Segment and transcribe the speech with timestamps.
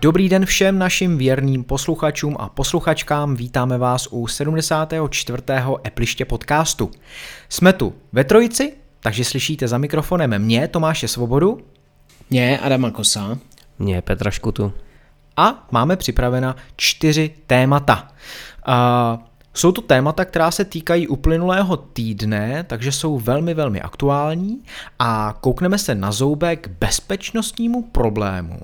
[0.00, 5.42] Dobrý den všem našim věrným posluchačům a posluchačkám, vítáme vás u 74.
[5.86, 6.90] Epliště podcastu.
[7.48, 11.58] Jsme tu ve trojici, takže slyšíte za mikrofonem mě, Tomáše Svobodu.
[12.30, 13.38] Mě, Adama Kosa.
[13.78, 14.72] Mě, Petra Škutu.
[15.36, 18.08] A máme připravena čtyři témata.
[18.68, 18.74] Uh,
[19.58, 24.62] jsou to témata, která se týkají uplynulého týdne, takže jsou velmi, velmi aktuální
[24.98, 28.60] a koukneme se na zoubek bezpečnostnímu problému,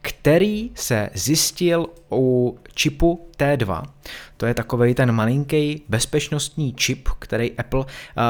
[0.00, 3.82] který se zjistil u čipu T2.
[4.36, 7.86] To je takový ten malinký bezpečnostní čip, který Apple uh,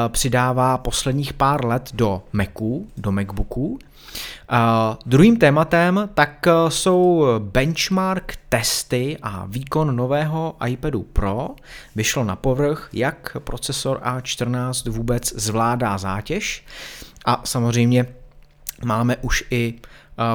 [0.07, 3.79] přidává posledních pár let do Maců, do Macbooků
[4.51, 11.49] Uh, druhým tématem tak uh, jsou benchmark testy a výkon nového iPadu Pro.
[11.95, 16.65] Vyšlo na povrch, jak procesor A14 vůbec zvládá zátěž
[17.25, 18.05] a samozřejmě
[18.85, 19.73] máme už i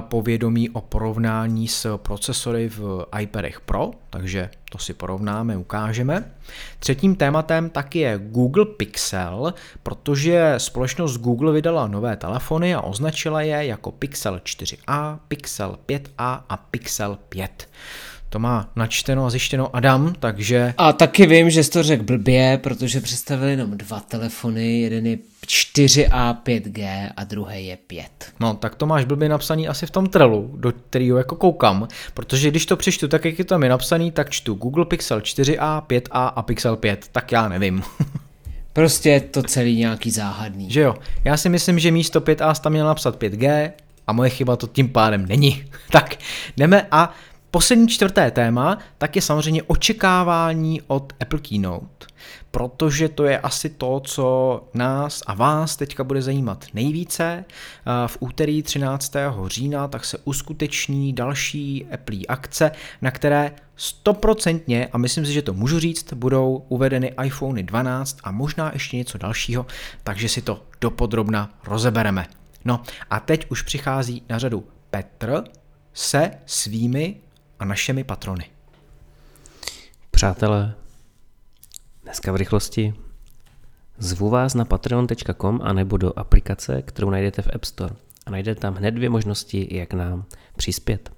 [0.01, 6.33] povědomí o porovnání s procesory v iPadech Pro, takže to si porovnáme, ukážeme.
[6.79, 13.67] Třetím tématem taky je Google Pixel, protože společnost Google vydala nové telefony a označila je
[13.67, 17.69] jako Pixel 4a, Pixel 5a a Pixel 5.
[18.29, 20.75] To má načteno a zjištěno Adam, takže...
[20.79, 25.19] A taky vím, že jsi to řekl blbě, protože představili jenom dva telefony, jeden je
[25.47, 28.33] 4A 5G a druhý je 5.
[28.41, 32.51] No, tak to máš blbě napsaný asi v tom trelu, do kterého jako koukám, protože
[32.51, 36.33] když to přečtu tak, jak je tam je napsaný, tak čtu Google Pixel 4a, 5a
[36.37, 37.83] a Pixel 5, tak já nevím.
[38.73, 40.71] prostě je to celý nějaký záhadný.
[40.71, 43.73] Že jo, já si myslím, že místo 5a tam měl napsat 5G
[44.07, 45.65] a moje chyba to tím pádem není.
[45.91, 46.17] tak,
[46.57, 47.15] jdeme a
[47.55, 52.07] Poslední čtvrté téma, tak je samozřejmě očekávání od Apple Keynote,
[52.53, 57.45] protože to je asi to, co nás a vás teďka bude zajímat nejvíce.
[58.07, 59.13] V úterý 13.
[59.47, 62.71] října tak se uskuteční další Apple akce,
[63.03, 68.31] na které stoprocentně, a myslím si, že to můžu říct, budou uvedeny iPhone 12 a
[68.31, 69.67] možná ještě něco dalšího,
[70.05, 72.27] takže si to dopodrobna rozebereme.
[72.65, 75.45] No a teď už přichází na řadu Petr
[75.95, 77.17] se svými
[77.59, 78.45] a našimi patrony.
[80.11, 80.75] Přátelé,
[82.03, 82.95] dneska v rychlosti
[83.99, 87.95] zvu vás na patreon.com a nebo do aplikace, kterou najdete v App Store
[88.27, 90.25] a najdete tam hned dvě možnosti, jak nám
[90.57, 91.13] přispět.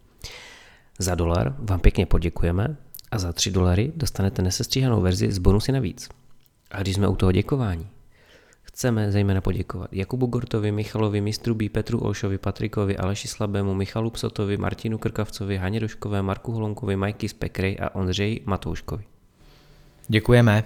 [0.98, 2.76] Za dolar vám pěkně poděkujeme
[3.10, 6.08] a za 3 dolary dostanete nesestříhanou verzi s bonusy navíc.
[6.70, 7.88] A když jsme u toho děkování,
[8.62, 14.98] Chceme zejména poděkovat Jakubu Gortovi, Michalovi Mistrubí, Petru Olšovi, Patrikovi, Aleši Slabému, Michalu Psotovi, Martinu
[14.98, 19.04] Krkavcovi, Haně Doškové, Marku Holonkovi, Majky Spekrej a Ondřej Matouškovi.
[20.08, 20.64] Děkujeme.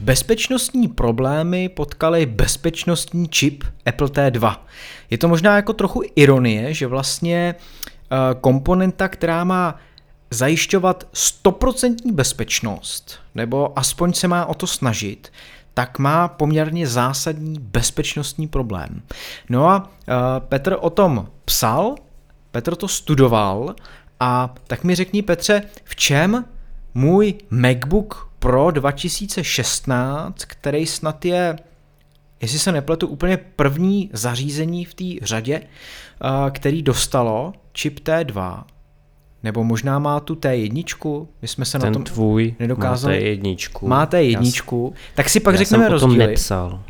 [0.00, 4.56] Bezpečnostní problémy potkaly bezpečnostní čip Apple T2.
[5.10, 9.78] Je to možná jako trochu ironie, že vlastně eh, komponenta, která má
[10.30, 15.32] zajišťovat stoprocentní bezpečnost, nebo aspoň se má o to snažit,
[15.74, 19.02] tak má poměrně zásadní bezpečnostní problém.
[19.48, 21.94] No a uh, Petr o tom psal,
[22.50, 23.74] Petr to studoval
[24.20, 26.44] a tak mi řekni Petře, v čem
[26.94, 31.56] můj MacBook Pro 2016, který snad je,
[32.40, 38.64] jestli se nepletu, úplně první zařízení v té řadě, uh, který dostalo čip T2,
[39.42, 43.40] nebo možná má tu T1, my jsme se Ten na tom tvůj nedokázali.
[43.42, 43.88] má T1.
[43.88, 46.20] Má T1, tak si pak já řekneme jsem rozdíly.
[46.20, 46.82] Já nepsal.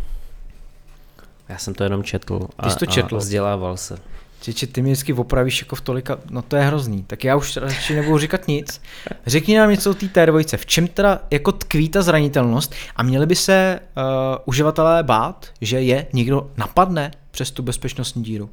[1.49, 3.17] Já jsem to jenom četl a, Ty jsi to četl.
[3.17, 3.99] a vzdělával se.
[4.41, 7.57] Čiče, ty mě vždycky opravíš jako v tolika, no to je hrozný, tak já už
[7.57, 8.83] radši nebudu říkat nic.
[9.27, 13.27] Řekni nám něco o té T2, v čem teda jako tkví ta zranitelnost a měli
[13.27, 14.05] by se uh,
[14.45, 18.51] uživatelé bát, že je někdo napadne přes tu bezpečnostní díru?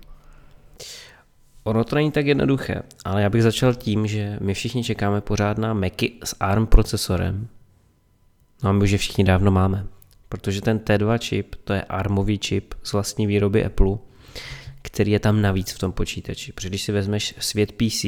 [1.63, 5.57] Ono to není tak jednoduché, ale já bych začal tím, že my všichni čekáme pořád
[5.57, 7.47] na Macy s ARM procesorem.
[8.63, 9.85] No a my už je všichni dávno máme.
[10.29, 13.97] Protože ten T2 čip, to je ARMový čip z vlastní výroby Apple,
[14.87, 16.51] který je tam navíc v tom počítači.
[16.51, 18.05] Protože když si vezmeš svět PC,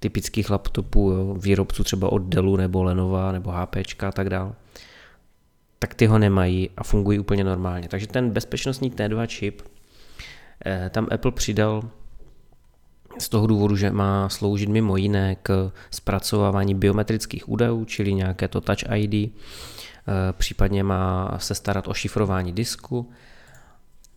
[0.00, 3.76] typických laptopů, jo, výrobců třeba od Dellu nebo Lenova nebo HP
[4.06, 4.52] a tak dále,
[5.78, 7.88] tak ty ho nemají a fungují úplně normálně.
[7.88, 9.62] Takže ten bezpečnostní T2 čip,
[10.66, 11.82] eh, tam Apple přidal
[13.18, 18.60] z toho důvodu, že má sloužit mimo jiné k zpracovávání biometrických údajů, čili nějaké to
[18.60, 19.30] Touch ID, eh,
[20.32, 23.10] případně má se starat o šifrování disku,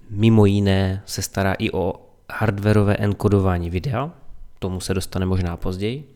[0.09, 1.93] mimo jiné se stará i o
[2.31, 4.11] hardwareové enkodování videa,
[4.59, 6.13] tomu se dostane možná později,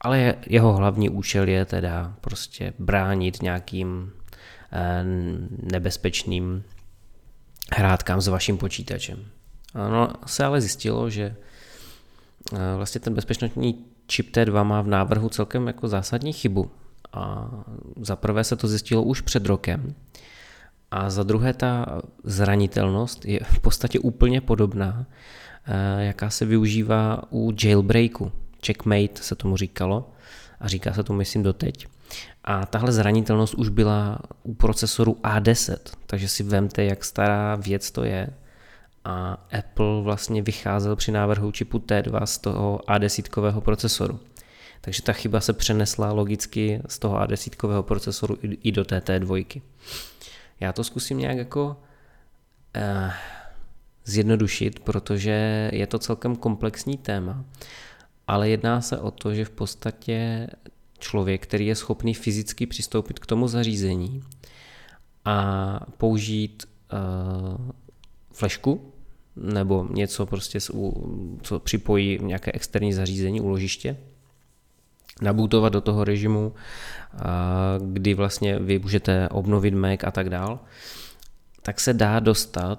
[0.00, 4.12] ale jeho hlavní účel je teda prostě bránit nějakým
[4.72, 5.04] eh,
[5.72, 6.64] nebezpečným
[7.76, 9.24] hrátkám s vaším počítačem.
[9.74, 11.36] Ano, se ale zjistilo, že
[12.52, 16.70] eh, vlastně ten bezpečnostní čip T2 má v návrhu celkem jako zásadní chybu.
[17.12, 17.50] A
[18.00, 19.94] za prvé se to zjistilo už před rokem.
[20.92, 25.06] A za druhé ta zranitelnost je v podstatě úplně podobná,
[25.66, 28.32] eh, jaká se využívá u jailbreaku.
[28.66, 30.10] Checkmate se tomu říkalo
[30.60, 31.86] a říká se to myslím doteď.
[32.44, 38.04] A tahle zranitelnost už byla u procesoru A10, takže si vemte, jak stará věc to
[38.04, 38.28] je.
[39.04, 44.20] A Apple vlastně vycházel při návrhu čipu T2 z toho A10 procesoru.
[44.80, 49.60] Takže ta chyba se přenesla logicky z toho A10 procesoru i do té T2.
[50.62, 51.76] Já to zkusím nějak jako
[52.74, 53.12] eh,
[54.04, 57.44] zjednodušit, protože je to celkem komplexní téma,
[58.26, 60.46] ale jedná se o to, že v podstatě
[60.98, 64.22] člověk, který je schopný fyzicky přistoupit k tomu zařízení
[65.24, 67.70] a použít uh,
[68.32, 68.92] flešku
[69.36, 70.58] nebo něco prostě,
[71.42, 73.96] co připojí nějaké externí zařízení, uložiště,
[75.22, 76.52] nabootovat do toho režimu,
[77.80, 80.58] kdy vlastně vy můžete obnovit Mac a tak dál,
[81.62, 82.78] tak se dá dostat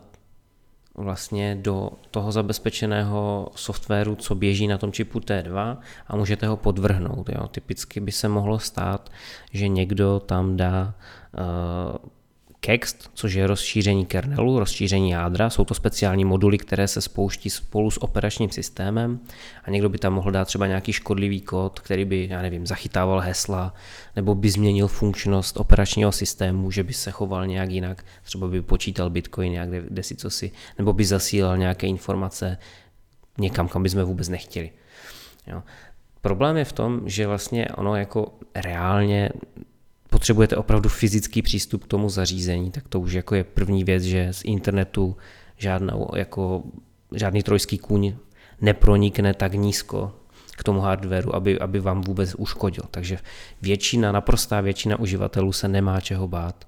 [0.96, 7.30] vlastně do toho zabezpečeného softwaru, co běží na tom čipu T2 a můžete ho podvrhnout.
[7.30, 7.48] Jo.
[7.48, 9.10] Typicky by se mohlo stát,
[9.52, 10.94] že někdo tam dá
[11.40, 12.10] uh,
[12.66, 15.50] Kext, což je rozšíření kernelu, rozšíření jádra.
[15.50, 19.20] Jsou to speciální moduly, které se spouští spolu s operačním systémem
[19.64, 23.20] a někdo by tam mohl dát třeba nějaký škodlivý kód, který by, já nevím, zachytával
[23.20, 23.74] hesla
[24.16, 29.10] nebo by změnil funkčnost operačního systému, že by se choval nějak jinak, třeba by počítal
[29.10, 32.58] bitcoin nějak kde si co si, nebo by zasílal nějaké informace
[33.38, 34.72] někam, kam bychom vůbec nechtěli.
[35.48, 35.64] Jo.
[36.22, 39.30] Problém je v tom, že vlastně ono jako reálně
[40.14, 44.34] potřebujete opravdu fyzický přístup k tomu zařízení, tak to už jako je první věc, že
[44.34, 45.18] z internetu
[45.58, 46.64] žádnou, jako,
[47.16, 48.14] žádný trojský kůň
[48.62, 50.12] nepronikne tak nízko
[50.58, 52.84] k tomu hardwareu, aby, aby vám vůbec uškodil.
[52.92, 53.18] Takže
[53.62, 56.68] většina, naprostá většina uživatelů se nemá čeho bát.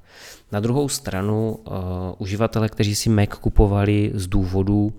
[0.52, 1.74] Na druhou stranu uh,
[2.18, 4.94] uživatelé, kteří si Mac kupovali z důvodu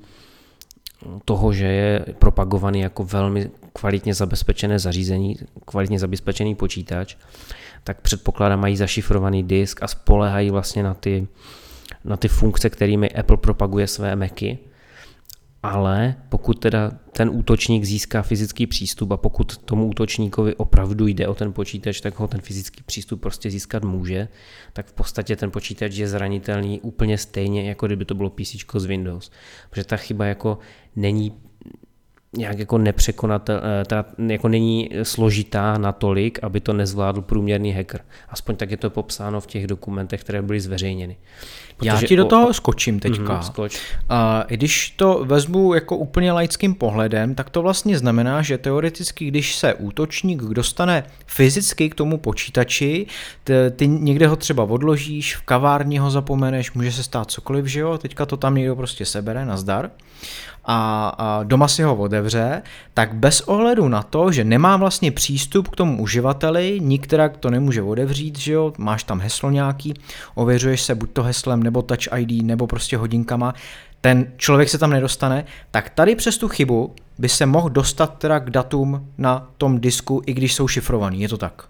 [1.24, 7.16] toho, že je propagovaný jako velmi kvalitně zabezpečené zařízení, kvalitně zabezpečený počítač,
[7.86, 11.28] tak předpokládám mají zašifrovaný disk a spolehají vlastně na ty,
[12.04, 14.58] na ty funkce, kterými Apple propaguje své Macy.
[15.62, 21.34] Ale pokud teda ten útočník získá fyzický přístup a pokud tomu útočníkovi opravdu jde o
[21.34, 24.28] ten počítač, tak ho ten fyzický přístup prostě získat může,
[24.72, 28.84] tak v podstatě ten počítač je zranitelný úplně stejně, jako kdyby to bylo PC z
[28.84, 29.30] Windows.
[29.70, 30.58] Protože ta chyba jako
[30.96, 31.32] není
[32.36, 38.00] nějak jako nepřekonatel, eh, teda jako není složitá natolik, aby to nezvládl průměrný hacker.
[38.28, 41.16] Aspoň tak je to popsáno v těch dokumentech, které byly zveřejněny.
[41.76, 42.52] Protože Já ti do toho o...
[42.52, 43.36] skočím teďka.
[43.36, 43.80] Mm, skoč.
[44.08, 49.56] A když to vezmu jako úplně laickým pohledem, tak to vlastně znamená, že teoreticky, když
[49.56, 53.06] se útočník dostane fyzicky k tomu počítači,
[53.44, 57.80] ty, ty někde ho třeba odložíš, v kavárně ho zapomeneš, může se stát cokoliv, že
[57.80, 59.90] jo, teďka to tam někdo prostě sebere, nazdar
[60.66, 62.62] a, a doma si ho otevře,
[62.94, 67.82] tak bez ohledu na to, že nemá vlastně přístup k tomu uživateli, nikterak to nemůže
[67.82, 69.94] otevřít, že jo, máš tam heslo nějaký,
[70.34, 73.54] ověřuješ se buď to heslem, nebo Touch ID, nebo prostě hodinkama,
[74.00, 78.38] ten člověk se tam nedostane, tak tady přes tu chybu by se mohl dostat teda
[78.38, 81.68] k datům na tom disku, i když jsou šifrovaný, je to tak?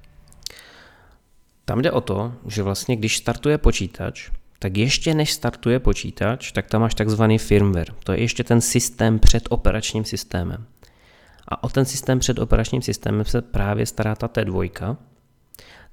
[1.64, 6.66] Tam jde o to, že vlastně když startuje počítač, tak ještě než startuje počítač, tak
[6.66, 7.94] tam máš takzvaný firmware.
[8.04, 10.66] To je ještě ten systém před operačním systémem.
[11.48, 14.96] A o ten systém před operačním systémem se právě stará ta T2.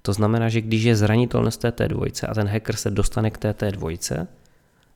[0.02, 3.52] To znamená, že když je zranitelnost té T2 a ten hacker se dostane k té
[3.52, 4.28] T2,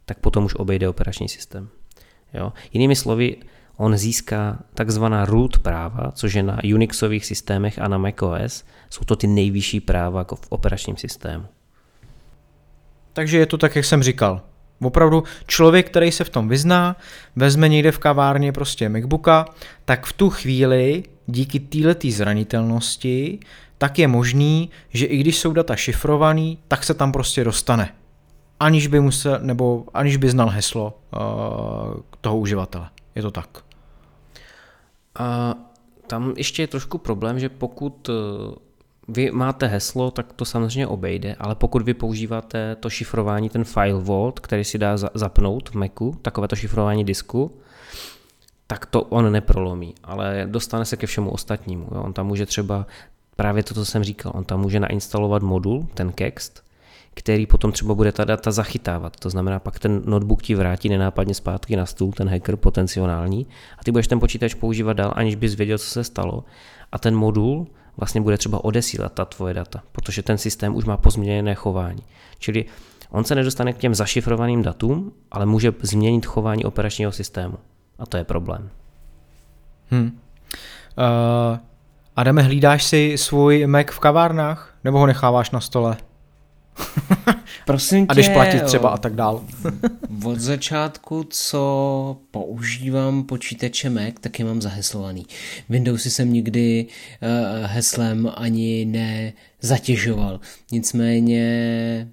[0.06, 1.70] tak potom už obejde operační systém.
[2.34, 2.54] Jo?
[2.74, 3.38] Jinými slovy,
[3.78, 9.16] on získá takzvaná root práva, což je na Unixových systémech a na macOS, jsou to
[9.16, 11.46] ty nejvyšší práva jako v operačním systému.
[13.18, 14.42] Takže je to tak, jak jsem říkal.
[14.82, 16.96] Opravdu člověk, který se v tom vyzná,
[17.36, 19.46] vezme někde v kavárně prostě MacBooka,
[19.86, 23.40] tak v tu chvíli díky této zranitelnosti
[23.78, 27.94] tak je možný, že i když jsou data šifrovaný, tak se tam prostě dostane.
[28.60, 31.22] Aniž by musel, nebo aniž by znal heslo uh,
[32.22, 32.90] toho uživatele.
[33.16, 33.64] Je to tak.
[35.20, 35.56] A
[36.08, 38.16] tam ještě je trošku problém, že pokud uh,
[39.08, 43.94] vy máte heslo, tak to samozřejmě obejde, ale pokud vy používáte to šifrování, ten file
[43.94, 47.58] vault, který si dá zapnout v Macu, takové to šifrování disku,
[48.68, 51.88] tak to on neprolomí, ale dostane se ke všemu ostatnímu.
[51.92, 52.04] Jo.
[52.04, 52.88] On tam může třeba,
[53.36, 56.64] právě to, co jsem říkal, on tam může nainstalovat modul, ten Kext,
[57.14, 59.16] který potom třeba bude ta data zachytávat.
[59.20, 63.48] To znamená, pak ten notebook ti vrátí nenápadně zpátky na stůl, ten hacker potenciální,
[63.80, 66.44] a ty budeš ten počítač používat dál, aniž bys věděl, co se stalo.
[66.92, 70.98] A ten modul vlastně bude třeba odesílat ta tvoje data, protože ten systém už má
[70.98, 72.04] pozměněné chování.
[72.40, 72.66] Čili
[73.10, 77.58] on se nedostane k těm zašifrovaným datům, ale může změnit chování operačního systému.
[78.00, 78.70] A to je problém.
[79.92, 80.20] Hmm.
[80.98, 81.58] Uh,
[82.16, 84.76] Adame, hlídáš si svůj Mac v kavárnách?
[84.84, 85.98] Nebo ho necháváš na stole?
[87.66, 89.46] Prosím tě, a když platit třeba a tak dál.
[90.26, 95.26] od začátku, co používám počítače Mac, tak je mám zaheslovaný.
[95.70, 100.40] Windowsy jsem nikdy uh, heslem ani nezatěžoval.
[100.72, 102.08] Nicméně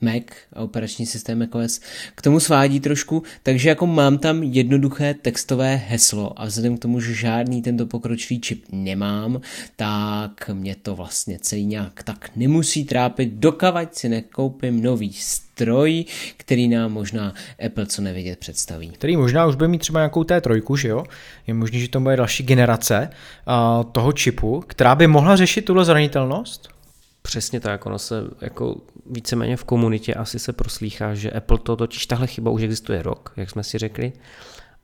[0.00, 1.80] Mac a operační systém macOS
[2.14, 7.00] k tomu svádí trošku, takže jako mám tam jednoduché textové heslo a vzhledem k tomu,
[7.00, 9.40] že žádný tento pokročilý čip nemám,
[9.76, 16.04] tak mě to vlastně celý nějak tak nemusí trápit, dokavať si nekoupím nový stroj,
[16.36, 17.34] který nám možná
[17.66, 18.90] Apple co nevědět představí.
[18.90, 21.04] Který možná už bude mít třeba nějakou té trojku, že jo?
[21.46, 25.84] Je možné, že to bude další generace uh, toho čipu, která by mohla řešit tuhle
[25.84, 26.79] zranitelnost?
[27.22, 32.06] Přesně tak, ono se jako víceméně v komunitě asi se proslýchá, že Apple to totiž
[32.06, 34.12] tahle chyba už existuje rok, jak jsme si řekli,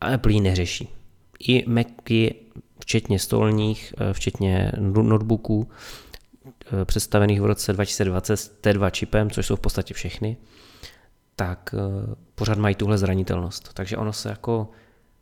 [0.01, 0.89] a Apple ji neřeší.
[1.39, 2.35] I Macy,
[2.81, 5.69] včetně stolních, eh, včetně notebooků,
[6.47, 10.37] eh, představených v roce 2020 s T2 čipem, což jsou v podstatě všechny,
[11.37, 13.73] tak eh, pořád mají tuhle zranitelnost.
[13.75, 14.71] Takže ono se jako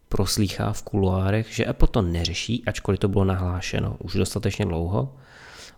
[0.09, 5.17] proslýchá v kuloárech, že Apple to neřeší, ačkoliv to bylo nahlášeno už dostatečně dlouho,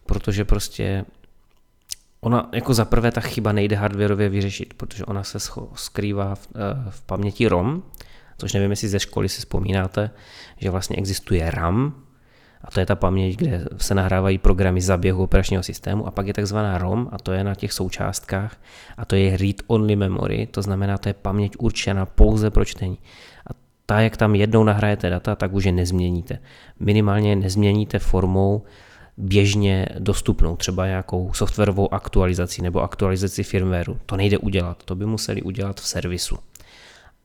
[0.06, 1.04] protože prostě
[2.26, 5.38] Ona jako za prvé ta chyba nejde hardwareově vyřešit, protože ona se
[5.74, 7.82] skrývá v, eh, v paměti ROM,
[8.38, 10.10] což nevím, jestli ze školy si vzpomínáte,
[10.56, 11.94] že vlastně existuje RAM,
[12.64, 16.26] a to je ta paměť, kde se nahrávají programy za běhu operačního systému a pak
[16.26, 18.56] je takzvaná ROM a to je na těch součástkách
[18.96, 22.98] a to je read-only memory, to znamená, to je paměť určená pouze pro čtení.
[23.50, 23.54] A
[23.86, 26.38] ta, jak tam jednou nahrajete data, tak už je nezměníte.
[26.80, 28.64] Minimálně nezměníte formou
[29.16, 33.98] běžně dostupnou, třeba nějakou softwarovou aktualizaci nebo aktualizaci firmwareu.
[34.06, 36.38] To nejde udělat, to by museli udělat v servisu.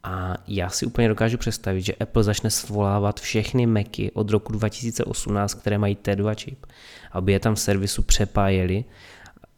[0.03, 5.53] A já si úplně dokážu představit, že Apple začne svolávat všechny Macy od roku 2018,
[5.53, 6.65] které mají T2 čip,
[7.12, 8.83] aby je tam v servisu přepájeli,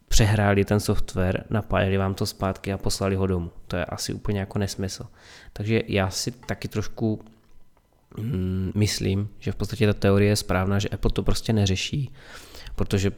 [0.08, 3.50] přehráli ten software, napájeli vám to zpátky a poslali ho domů.
[3.66, 5.06] To je asi úplně jako nesmysl.
[5.52, 7.24] Takže já si taky trošku
[8.18, 12.12] Mm, myslím, že v podstatě ta teorie je správná, že Apple to prostě neřeší,
[12.76, 13.12] protože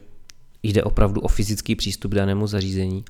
[0.63, 3.05] jde opravdu o fyzický přístup k danému zařízení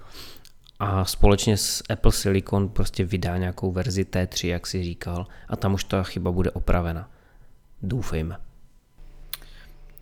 [0.80, 5.74] a společně s Apple Silicon prostě vydá nějakou verzi T3, jak si říkal, a tam
[5.74, 7.12] už ta chyba bude opravena.
[7.82, 8.38] Doufejme.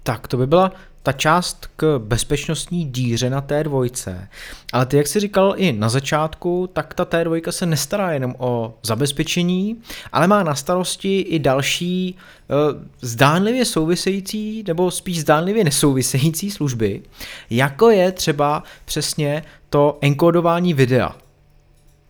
[0.04, 0.72] Tak to by byla
[1.06, 4.28] ta část k bezpečnostní díře na té dvojce.
[4.74, 8.36] Ale ty, jak jsi říkal i na začátku, tak ta té dvojka se nestará jenom
[8.38, 9.82] o zabezpečení,
[10.12, 17.02] ale má na starosti i další uh, zdánlivě související, nebo spíš zdánlivě nesouvisející služby,
[17.50, 21.16] jako je třeba přesně to enkodování videa.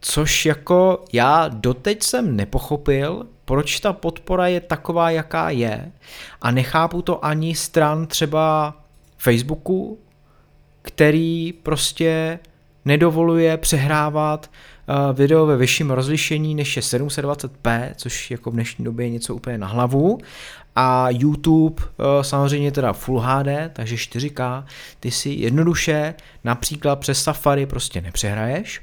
[0.01, 5.91] Což jako já doteď jsem nepochopil, proč ta podpora je taková, jaká je
[6.41, 8.75] a nechápu to ani stran třeba
[9.25, 9.99] Facebooku,
[10.81, 12.39] který prostě
[12.85, 14.51] nedovoluje přehrávat
[14.89, 19.35] uh, video ve vyšším rozlišení než je 720p, což jako v dnešní době je něco
[19.35, 20.17] úplně na hlavu.
[20.75, 24.63] A YouTube uh, samozřejmě teda Full HD, takže 4K,
[24.99, 26.13] ty si jednoduše
[26.43, 28.81] například přes Safari prostě nepřehraješ.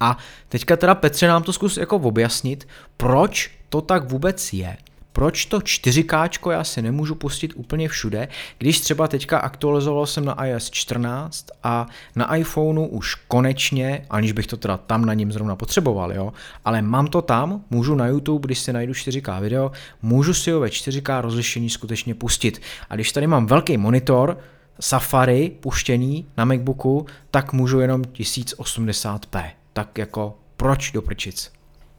[0.00, 4.76] A teďka teda Petře nám to zkus jako objasnit, proč to tak vůbec je
[5.18, 10.46] proč to 4K já si nemůžu pustit úplně všude, když třeba teďka aktualizoval jsem na
[10.46, 15.56] iOS 14 a na iPhoneu už konečně, aniž bych to teda tam na něm zrovna
[15.56, 16.32] potřeboval, jo,
[16.64, 19.72] ale mám to tam, můžu na YouTube, když si najdu 4K video,
[20.02, 22.62] můžu si ho ve 4K rozlišení skutečně pustit.
[22.90, 24.38] A když tady mám velký monitor,
[24.80, 29.50] Safari puštěný na MacBooku, tak můžu jenom 1080p.
[29.72, 31.52] Tak jako proč do prčic?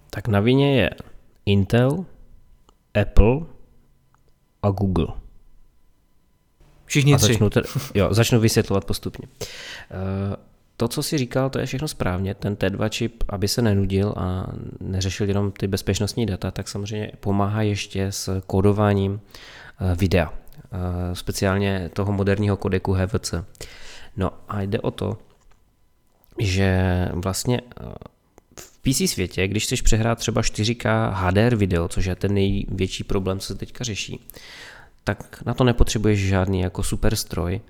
[0.10, 0.90] Tak na vině je
[1.46, 2.06] Intel,
[3.02, 3.40] Apple
[4.62, 5.08] a Google.
[6.86, 7.28] Všichni a tři.
[7.28, 9.28] Začnu, teda, jo, začnu vysvětlovat postupně.
[9.28, 10.36] Uh,
[10.80, 12.36] to, co si říkal, to je všechno správně.
[12.36, 14.48] Ten T2 čip, aby se nenudil a
[14.80, 21.90] neřešil jenom ty bezpečnostní data, tak samozřejmě pomáhá ještě s kódováním eh, videa, eh, speciálně
[21.94, 23.34] toho moderního kodeku HVC.
[24.18, 25.18] No a jde o to,
[26.38, 27.62] že vlastně
[28.82, 33.48] PC světě, když chceš přehrát třeba 4K HDR video, což je ten největší problém, co
[33.48, 34.20] se teďka řeší,
[35.04, 37.62] tak na to nepotřebuješ žádný jako super stroj,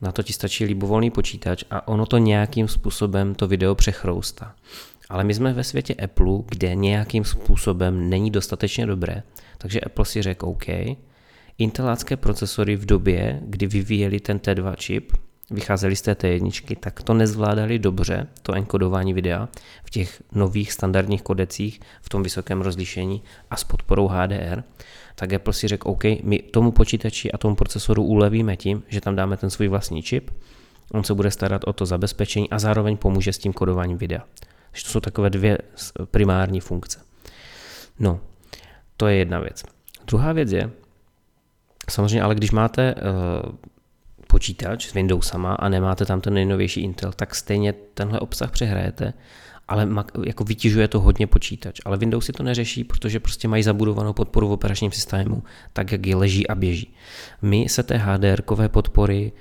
[0.00, 4.54] Na to ti stačí libovolný počítač a ono to nějakým způsobem to video přechroustá.
[5.08, 9.22] Ale my jsme ve světě Apple, kde nějakým způsobem není dostatečně dobré,
[9.58, 10.66] takže Apple si řekl OK,
[11.58, 15.12] intelácké procesory v době, kdy vyvíjeli ten T2 čip,
[15.50, 19.48] vycházeli z té T1, tak to nezvládali dobře, to enkodování videa
[19.84, 24.62] v těch nových standardních kodecích v tom vysokém rozlišení a s podporou HDR,
[25.14, 29.16] tak Apple si řekl, OK, my tomu počítači a tomu procesoru ulevíme tím, že tam
[29.16, 30.30] dáme ten svůj vlastní čip,
[30.92, 34.24] on se bude starat o to zabezpečení a zároveň pomůže s tím kodováním videa.
[34.70, 35.58] Takže to jsou takové dvě
[36.10, 37.00] primární funkce.
[37.98, 38.20] No,
[38.96, 39.62] to je jedna věc.
[40.06, 40.70] Druhá věc je,
[41.90, 43.54] samozřejmě, ale když máte uh,
[44.26, 49.12] počítač s Windowsama a nemáte tam ten nejnovější Intel, tak stejně tenhle obsah přehrajete,
[49.68, 49.88] ale
[50.26, 51.80] jako vytěžuje to hodně počítač.
[51.84, 55.42] Ale Windows si to neřeší, protože prostě mají zabudovanou podporu v operačním systému,
[55.72, 56.94] tak jak je leží a běží.
[57.42, 59.32] My se té HDR-kové podpory,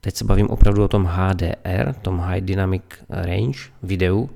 [0.00, 4.30] teď se bavím opravdu o tom HDR, tom High Dynamic Range videu,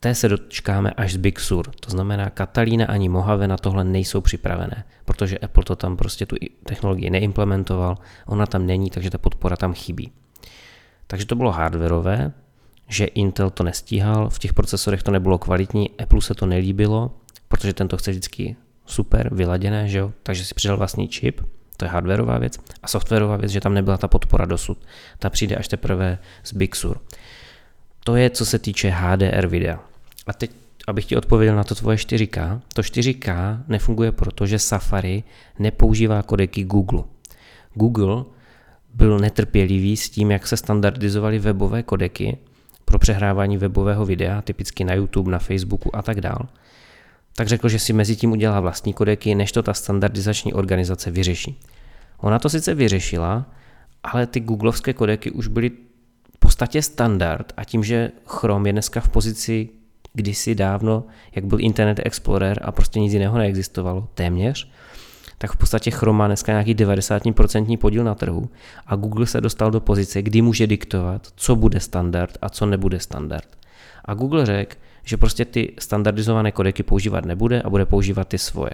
[0.00, 1.70] té se dočkáme až z Big Sur.
[1.70, 6.36] To znamená, Catalina ani Mojave na tohle nejsou připravené, protože Apple to tam prostě tu
[6.64, 10.12] technologii neimplementoval, ona tam není, takže ta podpora tam chybí.
[11.06, 12.32] Takže to bylo hardwareové,
[12.88, 17.10] že Intel to nestíhal, v těch procesorech to nebylo kvalitní, Apple se to nelíbilo,
[17.48, 20.12] protože ten to chce vždycky super, vyladěné, že jo?
[20.22, 21.40] takže si přidal vlastní čip,
[21.76, 24.78] to je hardwareová věc, a softwarová věc, že tam nebyla ta podpora dosud.
[25.18, 27.00] Ta přijde až teprve z Big Sur.
[28.04, 29.89] To je, co se týče HDR videa.
[30.26, 30.50] A teď,
[30.86, 35.22] abych ti odpověděl na to tvoje 4K, to 4K nefunguje proto, že Safari
[35.58, 37.02] nepoužívá kodeky Google.
[37.74, 38.24] Google
[38.94, 42.38] byl netrpělivý s tím, jak se standardizovaly webové kodeky
[42.84, 46.48] pro přehrávání webového videa, typicky na YouTube, na Facebooku a tak dál.
[47.36, 51.60] Tak řekl, že si mezi tím udělá vlastní kodeky, než to ta standardizační organizace vyřeší.
[52.18, 53.46] Ona to sice vyřešila,
[54.02, 55.70] ale ty googlovské kodeky už byly
[56.34, 59.68] v podstatě standard a tím, že Chrome je dneska v pozici
[60.12, 64.70] kdysi dávno, jak byl Internet Explorer a prostě nic jiného neexistovalo, téměř,
[65.38, 68.48] tak v podstatě Chrome má dneska nějaký 90% podíl na trhu
[68.86, 73.00] a Google se dostal do pozice, kdy může diktovat, co bude standard a co nebude
[73.00, 73.48] standard.
[74.04, 78.70] A Google řekl, že prostě ty standardizované kodeky používat nebude a bude používat ty svoje.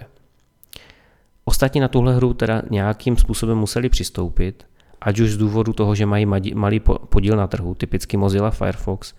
[1.45, 4.65] Ostatní na tuhle hru teda nějakým způsobem museli přistoupit,
[5.01, 9.13] ať už z důvodu toho, že mají malý podíl na trhu, typicky Mozilla Firefox,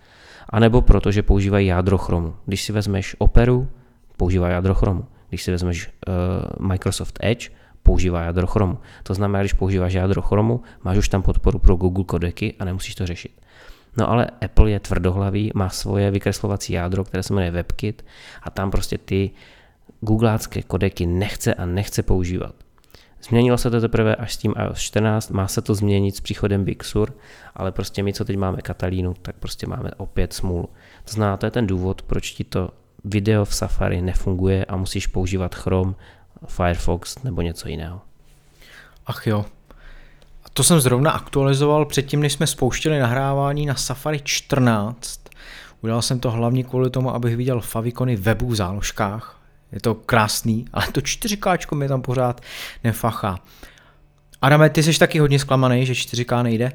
[0.48, 2.34] anebo proto, že používají jádro Chromu.
[2.46, 3.68] Když si vezmeš Operu,
[4.16, 5.04] používá jádro Chromu.
[5.28, 7.50] Když si vezmeš uh, Microsoft Edge,
[7.82, 8.78] používá jádro Chromu.
[9.02, 12.94] To znamená, když používáš jádro Chromu, máš už tam podporu pro Google kodeky a nemusíš
[12.94, 13.40] to řešit.
[13.96, 18.04] No ale Apple je tvrdohlavý, má svoje vykreslovací jádro, které se jmenuje WebKit
[18.42, 19.30] a tam prostě ty
[20.00, 22.54] googlácké kodeky nechce a nechce používat.
[23.22, 26.64] Změnilo se to teprve až s tím iOS 14, má se to změnit s příchodem
[26.64, 27.14] Big Sur,
[27.54, 30.68] ale prostě my, co teď máme Katalínu, tak prostě máme opět smůlu.
[31.04, 32.70] To znamená, to je ten důvod, proč ti to
[33.04, 35.94] video v Safari nefunguje a musíš používat Chrome,
[36.46, 38.00] Firefox nebo něco jiného.
[39.06, 39.44] Ach jo.
[40.44, 45.20] A to jsem zrovna aktualizoval předtím, než jsme spouštěli nahrávání na Safari 14.
[45.80, 49.37] Udělal jsem to hlavně kvůli tomu, abych viděl favicony webu v záložkách,
[49.72, 52.40] je to krásný, ale to 4K mi tam pořád
[52.84, 53.38] nefachá.
[54.42, 56.72] Adame, ty jsi taky hodně zklamaný, že 4K nejde?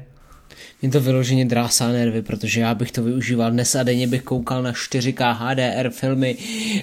[0.82, 4.62] Mě to vyloženě drásá nervy, protože já bych to využíval dnes a denně bych koukal
[4.62, 6.36] na 4K HDR filmy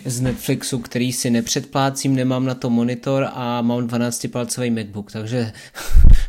[0.06, 5.52] z Netflixu, který si nepředplácím, nemám na to monitor a mám 12-palcový MacBook, takže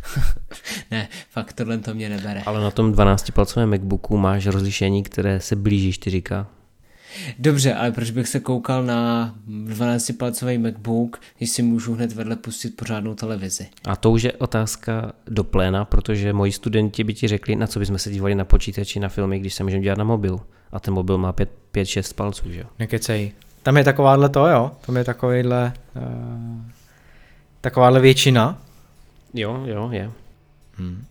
[0.90, 2.42] ne, fakt tohle to mě nebere.
[2.46, 6.46] Ale na tom 12-palcovém MacBooku máš rozlišení, které se blíží 4K.
[7.38, 12.76] Dobře, ale proč bych se koukal na 12-palcový MacBook, když si můžu hned vedle pustit
[12.76, 13.66] pořádnou televizi?
[13.84, 17.78] A to už je otázka do pléna, protože moji studenti by ti řekli, na co
[17.78, 20.40] bychom se dívali na počítači, na filmy, když se můžeme dělat na mobil.
[20.72, 22.66] A ten mobil má 5-6 palců, že jo?
[22.78, 23.32] Nekecej.
[23.62, 24.70] Tam je takováhle to, jo?
[24.86, 26.62] Tam je takovýhle, uh,
[27.60, 28.58] takováhle většina.
[29.34, 30.10] Jo, jo, je.
[30.74, 31.04] Hmm.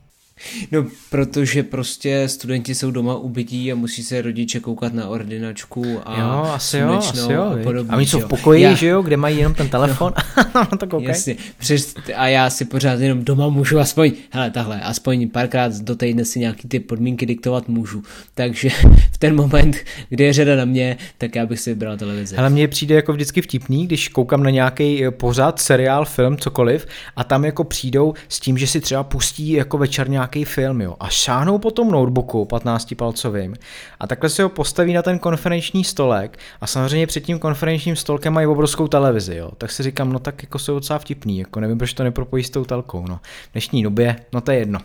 [0.72, 6.20] No, protože prostě studenti jsou doma ubytí a musí se rodiče koukat na ordinačku a
[6.22, 7.92] jo, asi jo, asi jo, a podobně.
[7.92, 8.74] A oni jsou v pokoji, já...
[8.74, 10.14] že jo, kde mají jenom ten telefon
[10.56, 10.78] no.
[10.78, 11.08] to koukaj.
[11.08, 15.96] Jasně, Přes, a já si pořád jenom doma můžu aspoň, hele, tahle, aspoň párkrát do
[15.96, 18.04] týdne si nějaký ty podmínky diktovat můžu.
[18.34, 18.70] Takže
[19.12, 19.76] v ten moment,
[20.10, 22.36] kdy je řada na mě, tak já bych si vybral televizi.
[22.36, 26.88] Ale mně přijde jako vždycky vtipný, když koukám na nějaký eh, pořád, seriál, film, cokoliv
[27.16, 30.82] a tam jako přijdou s tím, že si třeba pustí jako večer nějak nějaký film,
[30.82, 33.54] jo, a šáhnou po tom notebooku 15-palcovým
[34.00, 38.34] a takhle si ho postaví na ten konferenční stolek a samozřejmě před tím konferenčním stolkem
[38.34, 41.78] mají obrovskou televizi, jo, tak si říkám, no tak jako jsou docela vtipný, jako nevím,
[41.78, 43.20] proč to nepropojí s tou telkou, no.
[43.50, 44.80] V dnešní době, no to je jedno.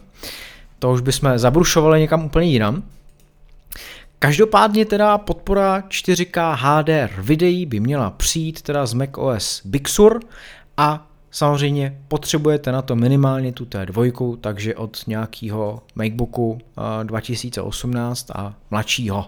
[0.78, 2.82] to už bychom zabrušovali někam úplně jinam.
[4.18, 10.20] Každopádně teda podpora 4K HDR videí by měla přijít teda z macOS Big Sur
[10.76, 11.06] a
[11.36, 16.58] samozřejmě potřebujete na to minimálně tu T2, takže od nějakého MacBooku
[17.02, 19.26] 2018 a mladšího.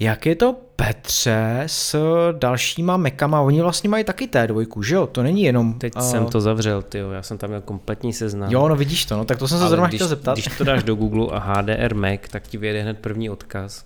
[0.00, 1.96] Jak je to Petře s
[2.38, 3.40] dalšíma mekama?
[3.40, 5.06] Oni vlastně mají taky T2, že jo?
[5.06, 5.78] To není jenom...
[5.78, 6.02] Teď uh...
[6.02, 8.50] jsem to zavřel, ty já jsem tam měl kompletní seznam.
[8.52, 10.38] Jo, no vidíš to, no tak to jsem se zrovna chtěl zeptat.
[10.38, 13.84] Když to dáš do Google a HDR Mac, tak ti vyjede hned první odkaz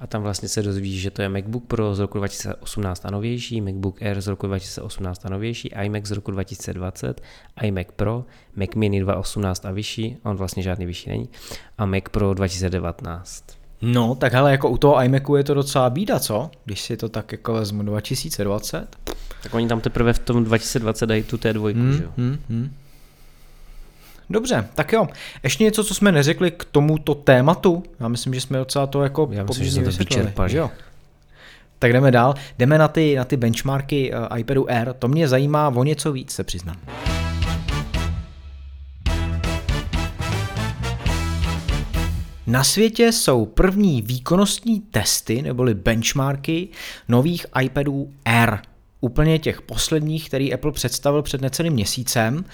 [0.00, 3.60] a tam vlastně se dozvíš, že to je MacBook Pro z roku 2018 a novější,
[3.60, 7.20] MacBook Air z roku 2018 a novější, iMac z roku 2020,
[7.62, 8.24] iMac Pro,
[8.56, 11.28] Mac Mini 2018 a vyšší, on vlastně žádný vyšší není,
[11.78, 13.44] a Mac Pro 2019.
[13.82, 16.50] No, tak ale jako u toho iMacu je to docela bída, co?
[16.64, 18.96] Když si to tak jako vezmu 2020.
[19.42, 22.10] Tak oni tam teprve v tom 2020 dají tu T2, hmm, že jo?
[22.16, 22.70] Hmm, hmm.
[24.30, 25.08] Dobře, tak jo.
[25.42, 27.82] Ještě něco, co jsme neřekli k tomuto tématu.
[28.00, 30.56] Já myslím, že jsme docela to jako Já myslím, že jsme to vyčerpali.
[30.56, 30.70] Jo.
[31.78, 32.34] Tak jdeme dál.
[32.58, 34.92] Jdeme na ty, na ty benchmarky uh, iPadu Air.
[34.92, 36.76] To mě zajímá o něco víc, se přiznám.
[42.46, 46.68] Na světě jsou první výkonnostní testy neboli benchmarky
[47.08, 48.58] nových iPadů Air.
[49.00, 52.44] Úplně těch posledních, který Apple představil před necelým měsícem.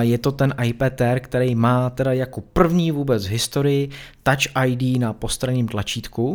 [0.00, 3.90] Je to ten iPad Air, který má teda jako první vůbec v historii
[4.22, 6.34] Touch ID na postranním tlačítku,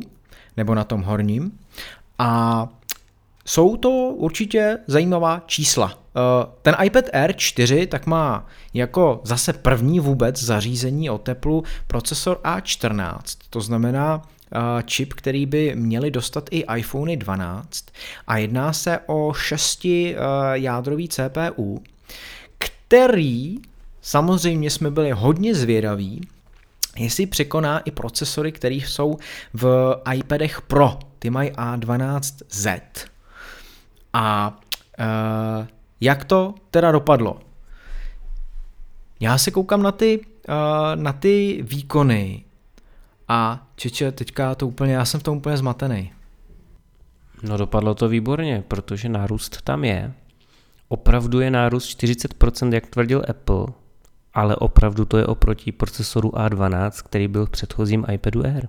[0.58, 1.52] nebo na tom horním.
[2.20, 2.68] A
[3.46, 6.00] jsou to určitě zajímavá čísla.
[6.16, 12.40] Eh, ten iPad Air 4 tak má jako zase první vůbec zařízení o teplu procesor
[12.44, 14.22] A14, to znamená
[14.86, 17.86] čip, který by měli dostat i iPhone 12
[18.28, 20.16] a jedná se o 6 eh,
[20.54, 21.84] jádrový CPU,
[22.58, 23.56] který
[24.02, 26.28] samozřejmě jsme byli hodně zvědaví,
[26.98, 29.18] jestli překoná i procesory, které jsou
[29.54, 31.00] v iPadech Pro.
[31.20, 32.82] Ty mají A12Z.
[34.14, 34.58] A
[35.00, 35.68] uh,
[36.02, 37.40] jak to teda dopadlo?
[39.20, 40.56] Já se koukám na ty, uh,
[40.96, 42.45] na ty výkony
[43.28, 46.12] a čeče, teďka to úplně, já jsem v tom úplně zmatený.
[47.44, 50.14] No dopadlo to výborně, protože nárůst tam je.
[50.88, 53.66] Opravdu je nárůst 40%, jak tvrdil Apple,
[54.34, 58.68] ale opravdu to je oproti procesoru A12, který byl v předchozím iPadu Air.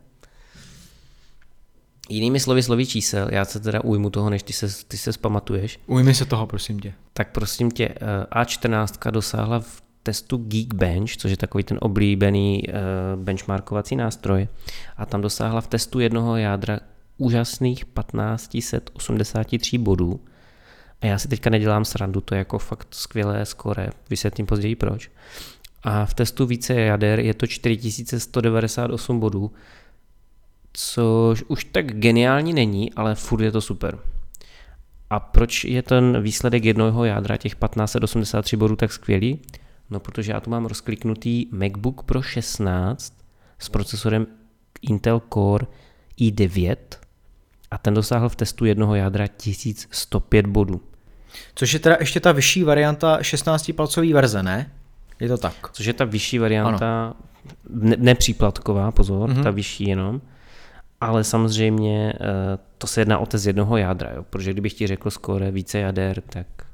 [2.09, 5.81] Jinými slovy, slovy čísel, já se teda ujmu toho, než ty se, ty se spamatuješ.
[5.87, 6.92] Ujmi se toho, prosím tě.
[7.12, 12.75] Tak prosím tě, eh, A14 dosáhla v testu Geekbench, což je takový ten oblíbený uh,
[13.25, 14.49] benchmarkovací nástroj,
[14.97, 16.81] a tam dosáhla v testu jednoho jádra
[17.19, 20.21] úžasných 1583 bodů.
[21.01, 25.11] A já si teďka nedělám srandu, to je jako fakt skvělé skore, vysvětlím později proč.
[25.83, 29.53] A v testu více jader je to 4198 bodů,
[30.73, 33.99] což už tak geniální není, ale furt je to super.
[35.11, 39.38] A proč je ten výsledek jednoho jádra, těch 1583 bodů, tak skvělý?
[39.90, 43.14] No, protože já tu mám rozkliknutý MacBook Pro 16
[43.59, 44.27] s procesorem
[44.83, 45.66] Intel Core
[46.20, 46.77] i9
[47.70, 50.81] a ten dosáhl v testu jednoho jádra 1105 bodů.
[51.55, 54.72] Což je teda ještě ta vyšší varianta 16-palcové verze, ne?
[55.20, 55.70] Je to tak.
[55.72, 57.14] Což je ta vyšší varianta,
[57.70, 59.42] ne, nepříplatková, pozor, mm-hmm.
[59.42, 60.20] ta vyšší jenom
[61.01, 64.22] ale samozřejmě eh, to se jedná o test jednoho jádra, jo?
[64.31, 66.66] protože kdybych ti řekl skoro více jader, tak, tak,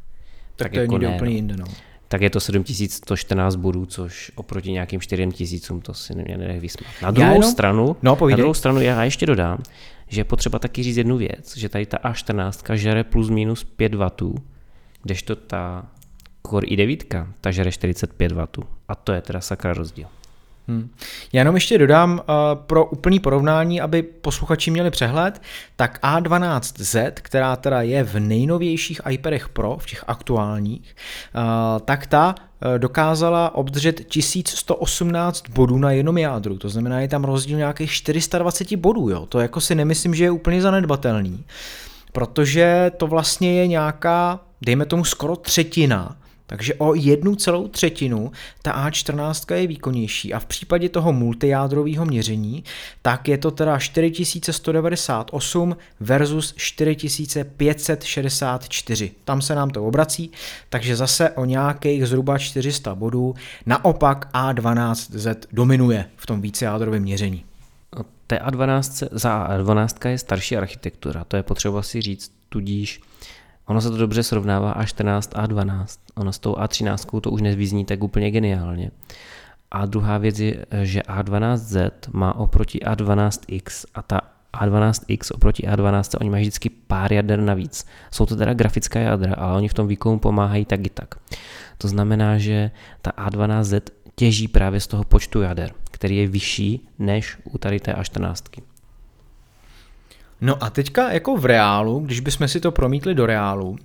[0.57, 1.37] tak to jako je ne, úplně no.
[1.37, 1.57] jinde.
[1.57, 1.64] No.
[2.12, 6.92] Tak je to 7114 bodů, což oproti nějakým 4000 to si mě nedech vysmát.
[7.03, 9.59] Na druhou jenom, stranu, no, na druhou stranu já ještě dodám,
[10.09, 13.94] že je potřeba taky říct jednu věc, že tady ta A14 žere plus minus 5
[13.94, 14.11] W,
[15.03, 15.87] kdežto ta
[16.51, 18.46] Core i9 ta žere 45 W.
[18.88, 20.07] A to je teda sakra rozdíl.
[20.68, 20.90] Hmm.
[21.33, 25.42] Já jenom ještě dodám uh, pro úplný porovnání, aby posluchači měli přehled,
[25.77, 30.96] tak A12Z, která teda je v nejnovějších iPadech Pro, v těch aktuálních,
[31.35, 37.25] uh, tak ta uh, dokázala obdržet 1118 bodů na jednom jádru, to znamená, je tam
[37.25, 39.27] rozdíl nějakých 420 bodů, jo?
[39.27, 41.44] to jako si nemyslím, že je úplně zanedbatelný,
[42.12, 46.16] protože to vlastně je nějaká, dejme tomu skoro třetina
[46.53, 52.65] takže o jednu celou třetinu ta A14 je výkonnější a v případě toho multijádrového měření,
[53.03, 59.12] tak je to teda 4198 versus 4564.
[59.25, 60.31] Tam se nám to obrací,
[60.69, 63.35] takže zase o nějakých zhruba 400 bodů.
[63.67, 67.45] Naopak A12Z dominuje v tom vícejádrovém měření.
[68.27, 73.01] Té A12, za A12 je starší architektura, to je potřeba si říct, tudíž
[73.66, 75.98] Ono se to dobře srovnává A14, A12.
[76.14, 78.90] Ono s tou A13 to už nezvízní tak úplně geniálně.
[79.70, 84.20] A druhá věc je, že A12Z má oproti A12X a ta
[84.61, 87.87] A12X oproti A12, oni mají vždycky pár jader navíc.
[88.11, 91.14] Jsou to teda grafická jadra, ale oni v tom výkonu pomáhají tak i tak.
[91.79, 92.70] To znamená, že
[93.03, 93.81] ta A12Z
[94.14, 98.62] těží právě z toho počtu jader, který je vyšší než u tady té A14.
[100.42, 103.76] No a teďka jako v reálu, když bychom si to promítli do reálu,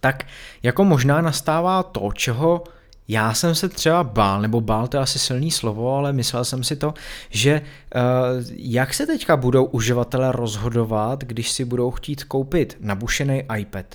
[0.00, 0.26] tak
[0.62, 2.64] jako možná nastává to, čeho
[3.08, 6.64] já jsem se třeba bál, nebo bál to je asi silný slovo, ale myslel jsem
[6.64, 6.94] si to,
[7.30, 8.00] že uh,
[8.56, 13.86] jak se teďka budou uživatelé rozhodovat, když si budou chtít koupit nabušený iPad.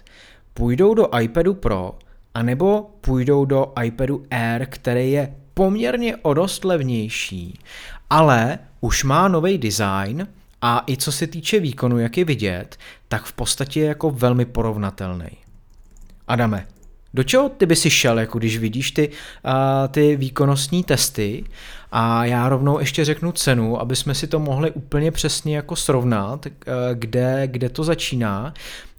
[0.53, 1.97] Půjdou do iPadu Pro,
[2.34, 7.60] anebo půjdou do iPadu Air, který je poměrně o dost levnější,
[8.10, 10.27] ale už má nový design
[10.62, 14.45] a i co se týče výkonu, jak je vidět, tak v podstatě je jako velmi
[14.45, 15.30] porovnatelný.
[16.28, 16.67] Adame,
[17.13, 19.13] do čeho ty by si šel, jako když vidíš ty, uh,
[19.91, 21.43] ty výkonnostní testy
[21.91, 26.45] a já rovnou ještě řeknu cenu, aby jsme si to mohli úplně přesně jako srovnat,
[26.45, 26.52] uh,
[26.93, 28.54] kde, kde to začíná.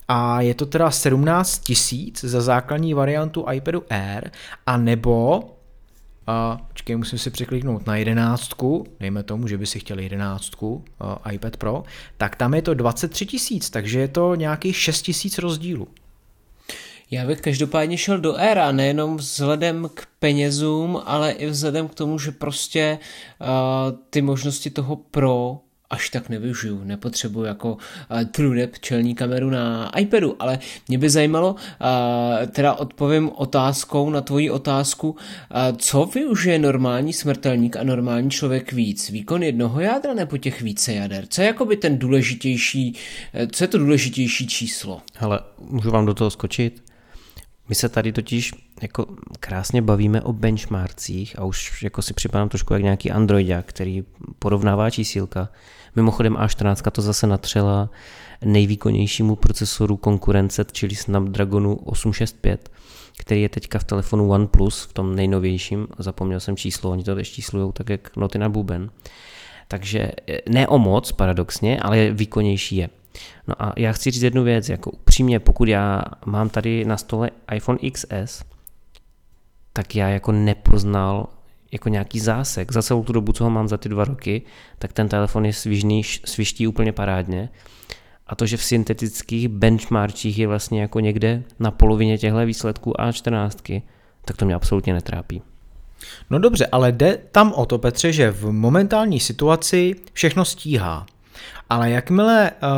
[0.09, 4.31] A je to teda 17 tisíc za základní variantu iPadu Air,
[4.67, 5.43] a nebo
[6.31, 11.33] a počkej, musím si překliknout na jedenáctku, dejme tomu, že by si chtěl jedenáctku uh,
[11.33, 11.83] iPad Pro,
[12.17, 15.89] tak tam je to 23 tisíc, takže je to nějakých 6 tisíc rozdílu.
[17.11, 22.19] Já bych každopádně šel do éra, nejenom vzhledem k penězům, ale i vzhledem k tomu,
[22.19, 22.99] že prostě
[23.41, 23.47] uh,
[24.11, 25.59] ty možnosti toho pro
[25.91, 31.53] až tak nevyužiju, nepotřebuji jako uh, TrueDepth čelní kameru na iPadu, ale mě by zajímalo,
[31.53, 35.17] uh, teda odpovím otázkou na tvoji otázku, uh,
[35.77, 41.25] co využije normální smrtelník a normální člověk víc, výkon jednoho jádra nebo těch více jader,
[41.29, 42.97] co je jakoby ten důležitější,
[43.53, 45.01] co je to důležitější číslo?
[45.17, 46.90] Hele, můžu vám do toho skočit?
[47.71, 48.53] My se tady totiž
[48.83, 49.07] jako
[49.41, 54.05] krásně bavíme o benchmarkcích a už jako si připadám trošku jak nějaký Androidák, který
[54.39, 55.49] porovnává čísílka.
[55.97, 57.91] Mimochodem A14 to zase natřela
[58.45, 62.71] nejvýkonnějšímu procesoru konkurence, čili Snapdragonu 865,
[63.19, 67.27] který je teďka v telefonu OnePlus, v tom nejnovějším, zapomněl jsem číslo, oni to teď
[67.27, 68.91] číslují tak jak noty na buben.
[69.69, 70.13] Takže
[70.49, 72.89] ne o moc, paradoxně, ale výkonnější je.
[73.49, 77.31] No a já chci říct jednu věc, jako upřímně, pokud já mám tady na stole
[77.55, 78.45] iPhone XS,
[79.73, 81.29] tak já jako nepoznal
[81.73, 82.73] jako nějaký zásek.
[82.73, 84.43] Za celou tu dobu, co ho mám za ty dva roky,
[84.79, 87.49] tak ten telefon je svižný, sviští úplně parádně.
[88.27, 93.83] A to, že v syntetických benchmarkích je vlastně jako někde na polovině těchto výsledků A14,
[94.25, 95.43] tak to mě absolutně netrápí.
[96.31, 101.07] No dobře, ale jde tam o to, Petře, že v momentální situaci všechno stíhá.
[101.71, 102.69] Ale jakmile uh,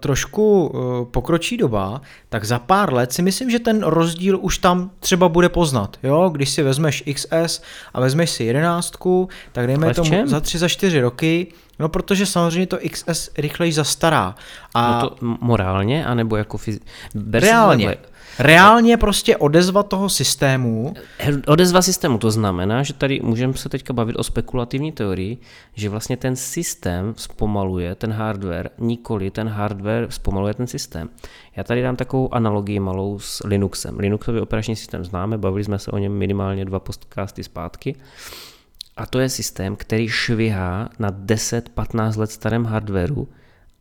[0.00, 4.90] trošku uh, pokročí doba, tak za pár let si myslím, že ten rozdíl už tam
[5.00, 5.96] třeba bude poznat.
[6.02, 6.28] Jo?
[6.28, 7.62] Když si vezmeš XS
[7.94, 10.28] a vezmeš si jedenáctku, tak dejme tomu čem?
[10.28, 11.46] za tři, za čtyři roky,
[11.78, 14.34] No, protože samozřejmě to XS rychleji zastará.
[14.74, 16.78] A no to morálně, anebo jako fyz...
[17.32, 17.96] Reálně.
[18.38, 20.94] Reálně prostě odezva toho systému.
[21.46, 25.38] Odezva systému, to znamená, že tady můžeme se teďka bavit o spekulativní teorii,
[25.74, 31.08] že vlastně ten systém zpomaluje ten hardware, nikoli ten hardware zpomaluje ten systém.
[31.56, 33.98] Já tady dám takovou analogii malou s Linuxem.
[33.98, 37.94] Linuxový operační systém známe, bavili jsme se o něm minimálně dva podcasty zpátky.
[38.96, 43.28] A to je systém, který švihá na 10-15 let starém hardwareu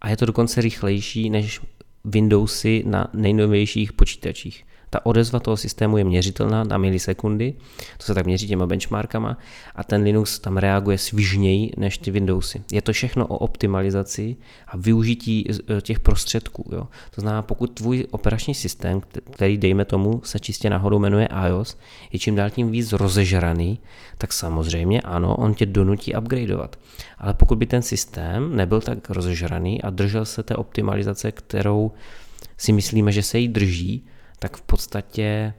[0.02, 1.62] a je to dokonce rychlejší než
[2.06, 4.66] Windowsy na nejnovějších počítačích.
[4.94, 7.54] Ta odezva toho systému je měřitelná na milisekundy,
[7.98, 9.38] to se tak měří těma benchmarkama
[9.76, 12.64] a ten Linux tam reaguje svižněji než ty Windowsy.
[12.72, 14.36] Je to všechno o optimalizaci
[14.68, 16.70] a využití e, těch prostředků.
[16.72, 16.88] Jo.
[17.16, 19.02] To znamená, pokud tvůj operační systém,
[19.32, 21.78] který dejme tomu se čistě náhodou jmenuje iOS,
[22.12, 23.80] je čím dál tím víc rozežraný,
[24.18, 26.76] tak samozřejmě ano, on tě donutí upgradeovat.
[27.18, 31.92] Ale pokud by ten systém nebyl tak rozežraný a držel se té optimalizace, kterou
[32.58, 34.06] si myslíme, že se jí drží,
[34.42, 35.54] tak v podstatě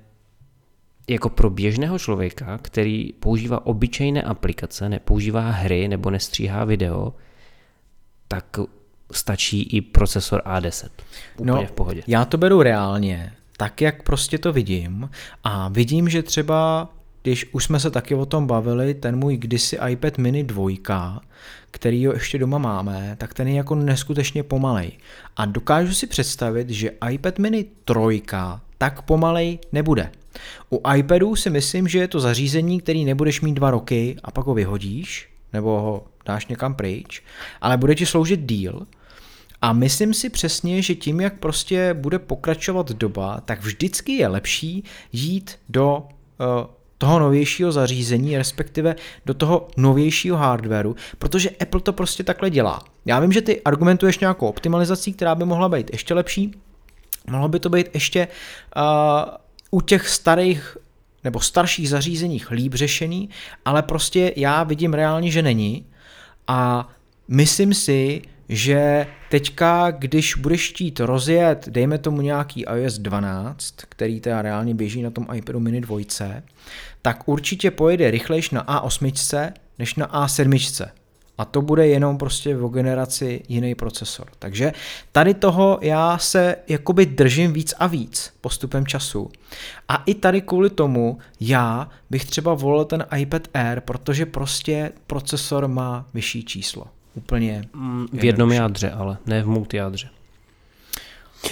[1.08, 7.14] jako pro běžného člověka, který používá obyčejné aplikace, nepoužívá hry nebo nestříhá video,
[8.28, 8.58] tak
[9.12, 10.88] stačí i procesor A10.
[11.36, 12.02] Úplně no, v pohodě.
[12.06, 15.10] Já to beru reálně, tak jak prostě to vidím
[15.44, 16.88] a vidím, že třeba
[17.22, 21.20] když už jsme se taky o tom bavili, ten můj kdysi iPad mini 2,
[21.70, 24.92] který ho ještě doma máme, tak ten je jako neskutečně pomalej.
[25.36, 28.22] A dokážu si představit, že iPad mini 3
[28.82, 30.10] tak pomalej nebude.
[30.72, 34.46] U iPadu si myslím, že je to zařízení, který nebudeš mít dva roky a pak
[34.46, 37.22] ho vyhodíš, nebo ho dáš někam pryč,
[37.60, 38.86] ale bude ti sloužit díl.
[39.60, 44.84] A myslím si přesně, že tím, jak prostě bude pokračovat doba, tak vždycky je lepší
[45.12, 46.06] jít do uh,
[46.98, 52.82] toho novějšího zařízení, respektive do toho novějšího hardwareu, protože Apple to prostě takhle dělá.
[53.04, 56.54] Já vím, že ty argumentuješ nějakou optimalizací, která by mohla být ještě lepší,
[57.30, 58.28] mohlo by to být ještě
[58.76, 58.82] uh,
[59.70, 60.76] u těch starých
[61.24, 63.28] nebo starších zařízeních líp řešený,
[63.64, 65.86] ale prostě já vidím reálně, že není
[66.48, 66.88] a
[67.28, 74.42] myslím si, že teďka, když budeš chtít rozjet, dejme tomu nějaký iOS 12, který teda
[74.42, 75.98] reálně běží na tom iPadu mini 2,
[77.02, 80.90] tak určitě pojede rychlejš na A8 než na A7.
[81.42, 84.26] A to bude jenom prostě o generaci jiný procesor.
[84.38, 84.72] Takže
[85.12, 89.30] tady toho já se jakoby držím víc a víc postupem času.
[89.88, 95.68] A i tady kvůli tomu já bych třeba volil ten iPad Air, protože prostě procesor
[95.68, 96.86] má vyšší číslo.
[97.14, 97.64] Úplně.
[97.74, 100.08] Mm, v jednom jádře, ale ne v multijádře.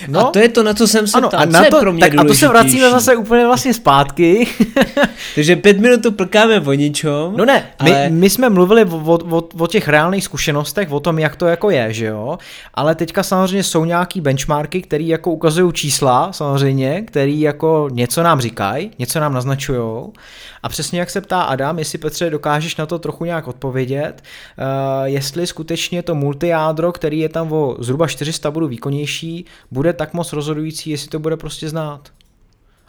[0.08, 1.40] No, a to je to, na co jsem se ano, ptal.
[1.40, 4.46] A, na to, pro mě tak a to se vracíme zase úplně vlastně zpátky.
[5.34, 7.36] Takže pět minut tu plkáme o ničom.
[7.36, 7.90] No ne, ale...
[7.90, 11.70] my, my jsme mluvili o, o, o těch reálných zkušenostech, o tom, jak to jako
[11.70, 12.38] je, že jo,
[12.74, 18.40] ale teďka samozřejmě jsou nějaký benchmarky, které jako ukazují čísla, samozřejmě, který jako něco nám
[18.40, 20.12] říkají, něco nám naznačují.
[20.62, 24.22] A přesně jak se ptá Adam, jestli Petře dokážeš na to trochu nějak odpovědět,
[24.58, 30.14] uh, jestli skutečně to multijádro, který je tam o zhruba 400 bodů výkonnější, bude tak
[30.14, 32.08] moc rozhodující, jestli to bude prostě znát.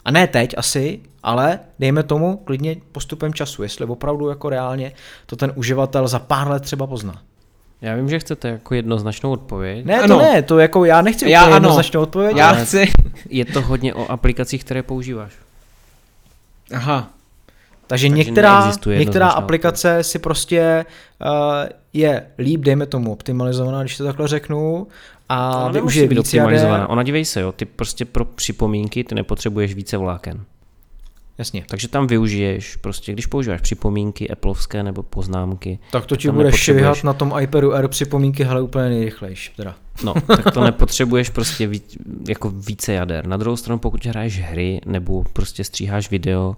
[0.06, 4.92] A ne teď asi, ale dejme tomu klidně postupem času, jestli opravdu jako reálně
[5.26, 7.22] to ten uživatel za pár let třeba pozná.
[7.82, 9.86] Já vím, že chcete jako jednoznačnou odpověď.
[9.86, 10.18] Ne, ano.
[10.18, 11.54] to ne, to jako já nechci já ano.
[11.54, 12.38] jednoznačnou odpověď.
[12.38, 12.92] Já chci.
[13.30, 15.34] Je to hodně o aplikacích, které používáš.
[16.74, 17.10] Aha.
[17.92, 20.06] Takže, Takže některá, některá aplikace odpověď.
[20.06, 20.86] si prostě
[21.26, 21.30] uh,
[21.94, 24.88] je líp, dejme tomu, optimalizovaná, když to takhle řeknu,
[25.30, 26.90] a využije být optimalizovaná.
[26.90, 30.44] Ona dívej se, jo, ty prostě pro připomínky ty nepotřebuješ více vláken.
[31.42, 31.64] Jasně.
[31.68, 35.80] Takže tam využiješ, prostě když používáš připomínky Appleovské nebo poznámky.
[35.92, 39.52] Tak to ti bude švihat na tom iPadu Air připomínky, hele úplně nejrychlejší.
[39.56, 39.76] Teda.
[40.04, 43.28] No, tak to nepotřebuješ prostě víc, jako více jader.
[43.28, 46.56] Na druhou stranu, pokud hraješ hry, nebo prostě stříháš video,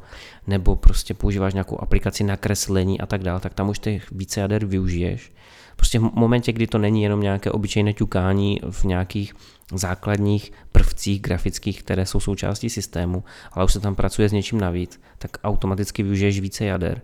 [0.47, 4.39] nebo prostě používáš nějakou aplikaci na kreslení a tak dále, tak tam už těch více
[4.39, 5.31] jader využiješ
[5.75, 9.33] prostě v momentě, kdy to není jenom nějaké obyčejné ťukání v nějakých
[9.71, 15.01] základních prvcích grafických, které jsou součástí systému, ale už se tam pracuje s něčím navíc,
[15.17, 17.01] tak automaticky využiješ více jader.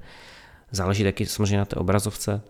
[0.72, 2.42] Záleží taky samozřejmě na té obrazovce.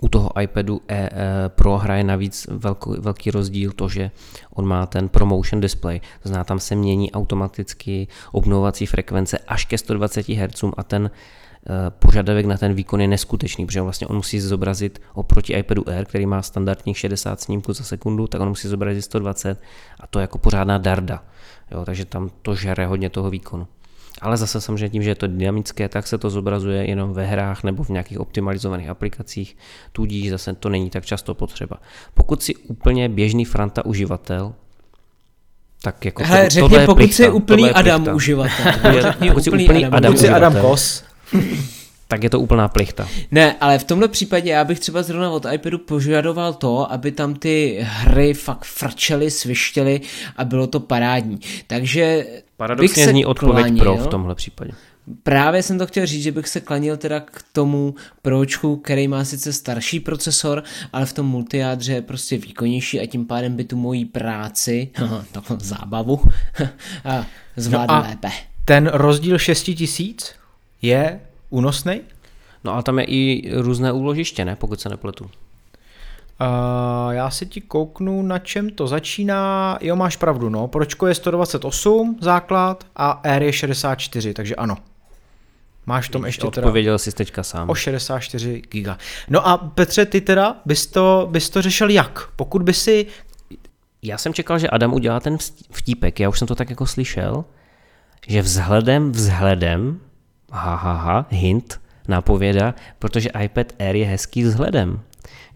[0.00, 1.10] U toho iPadu e, e,
[1.48, 4.10] Pro hraje navíc velký, velký rozdíl to, že
[4.54, 9.78] on má ten ProMotion display, to znamená tam se mění automaticky obnovovací frekvence až ke
[9.78, 11.10] 120 Hz a ten
[11.88, 16.26] požadavek na ten výkon je neskutečný, protože vlastně on musí zobrazit oproti iPadu Air, který
[16.26, 19.60] má standardních 60 snímků za sekundu, tak on musí zobrazit 120
[20.00, 21.22] a to je jako pořádná darda.
[21.70, 23.66] Jo, takže tam to žere hodně toho výkonu.
[24.20, 27.64] Ale zase samozřejmě tím, že je to dynamické, tak se to zobrazuje jenom ve hrách
[27.64, 29.56] nebo v nějakých optimalizovaných aplikacích,
[29.92, 31.76] tudíž zase to není tak často potřeba.
[32.14, 34.54] Pokud si úplně běžný Franta uživatel,
[35.82, 38.72] tak jako Hele, to, řekni, pokud jsi úplný Adam uživatel.
[39.28, 41.04] pokud jsi úplný Adam, Adam, Adam Kos,
[42.08, 43.08] tak je to úplná plichta.
[43.30, 47.34] Ne, ale v tomhle případě já bych třeba zrovna od iPadu požadoval to, aby tam
[47.34, 50.00] ty hry fakt frčely, svištěly
[50.36, 51.38] a bylo to parádní.
[51.66, 54.72] Takže Paradoxně zní odpověď klanil, pro v tomhle případě.
[55.22, 59.24] Právě jsem to chtěl říct, že bych se klanil teda k tomu pročku, který má
[59.24, 60.62] sice starší procesor,
[60.92, 64.90] ale v tom multijádře je prostě výkonnější a tím pádem by tu moji práci,
[65.32, 66.20] takovou zábavu,
[67.56, 68.28] zvládl no lépe.
[68.64, 70.38] Ten rozdíl 6000
[70.82, 72.00] je únosný?
[72.64, 75.24] No a tam je i různé úložiště, ne, pokud se nepletu.
[75.24, 75.30] Uh,
[77.10, 79.78] já si ti kouknu, na čem to začíná.
[79.80, 80.68] Jo, máš pravdu, no.
[80.68, 84.76] Pročko je 128 základ a R je 64, takže ano.
[85.86, 87.70] Máš v tom ještě odpověděl teda jsi teďka sám.
[87.70, 88.98] O 64 giga.
[89.28, 92.28] No a Petře, ty teda bys to, bys to řešil jak?
[92.36, 93.06] Pokud by si...
[94.02, 95.38] Já jsem čekal, že Adam udělá ten
[95.70, 97.44] vtípek, já už jsem to tak jako slyšel,
[98.28, 100.00] že vzhledem, vzhledem
[100.50, 105.00] ha, ha, ha, hint, nápověda, protože iPad Air je hezký vzhledem.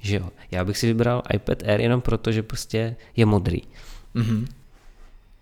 [0.01, 0.28] Že jo?
[0.51, 3.62] Já bych si vybral iPad Air jenom proto, že prostě je modrý.
[4.14, 4.47] Mm-hmm.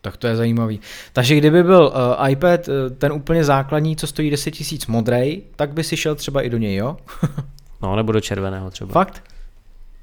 [0.00, 0.80] Tak to je zajímavý.
[1.12, 5.72] Takže kdyby byl uh, iPad uh, ten úplně základní, co stojí 10 tisíc modrej, tak
[5.72, 6.96] by si šel třeba i do něj, jo?
[7.82, 8.92] no, nebo do červeného třeba.
[8.92, 9.22] Fakt?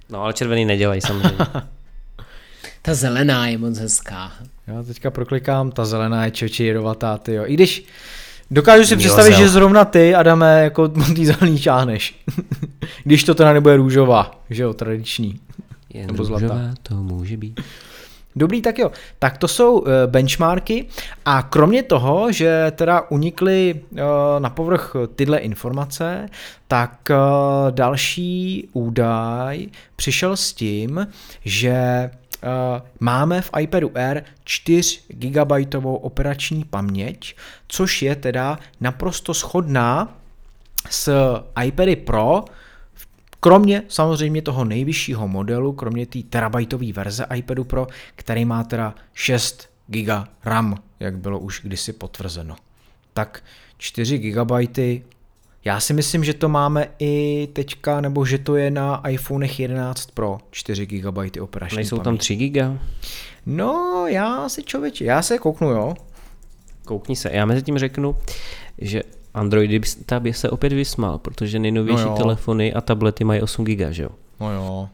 [0.09, 1.37] No, ale červený nedělají samozřejmě.
[2.81, 4.31] ta zelená je moc hezká.
[4.67, 7.43] Já teďka proklikám, ta zelená je čoči jedovatá, ty jo.
[7.45, 7.85] I když
[8.51, 12.15] Dokážu si představit, že zrovna ty, Adame, jako tý zelený čáhneš.
[13.03, 15.39] Když to teda nebude růžová, že jo, tradiční.
[15.93, 16.73] Jen Nebo zlatá.
[16.83, 17.59] to může být.
[18.35, 18.91] Dobrý, tak jo.
[19.19, 20.85] Tak to jsou eh, benchmarky
[21.25, 24.01] a kromě toho, že teda unikly eh,
[24.39, 26.29] na povrch tyhle informace,
[26.67, 27.15] tak eh,
[27.71, 31.07] další údaj přišel s tím,
[31.45, 32.09] že
[32.99, 35.51] máme v iPadu Air 4 GB
[35.83, 37.35] operační paměť,
[37.67, 40.17] což je teda naprosto shodná
[40.89, 41.11] s
[41.63, 42.45] iPady Pro,
[43.39, 49.69] Kromě samozřejmě toho nejvyššího modelu, kromě té terabajtové verze iPadu Pro, který má teda 6
[49.87, 50.09] GB
[50.45, 52.55] RAM, jak bylo už kdysi potvrzeno.
[53.13, 53.43] Tak
[53.77, 54.51] 4 GB,
[55.67, 60.11] já si myslím, že to máme i teďka, nebo že to je na iPhone 11
[60.11, 62.79] Pro 4 GB operační Nejsou tam 3 GB?
[63.45, 65.93] No, já si člověče, já se kouknu, jo.
[66.85, 68.15] Koukni se, já mezi tím řeknu,
[68.77, 69.03] že
[69.33, 69.81] Androidy
[70.19, 74.09] by se opět vysmál, protože nejnovější no telefony a tablety mají 8 GB, že jo?
[74.39, 74.89] No jo.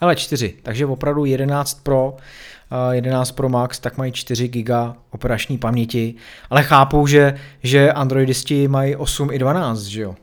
[0.00, 2.16] Hele, 4, takže opravdu 11 Pro,
[2.90, 4.70] 11 Pro Max, tak mají 4 GB
[5.10, 6.14] operační paměti,
[6.50, 10.14] ale chápou, že, že Androidisti mají 8 i 12, že jo?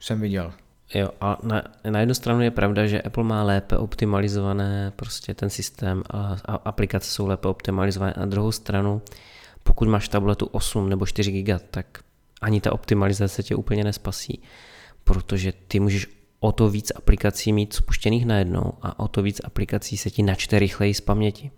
[0.00, 0.52] Jsem viděl.
[0.94, 5.50] Jo, a na, na jednu stranu je pravda, že Apple má lépe optimalizované prostě ten
[5.50, 8.14] systém a, a aplikace jsou lépe optimalizované.
[8.16, 9.02] Na druhou stranu,
[9.62, 11.86] pokud máš tabletu 8 nebo 4 GB, tak
[12.40, 14.42] ani ta optimalizace tě úplně nespasí,
[15.04, 16.06] protože ty můžeš
[16.40, 20.58] o to víc aplikací mít spuštěných najednou a o to víc aplikací se ti načte
[20.58, 21.50] rychleji z paměti.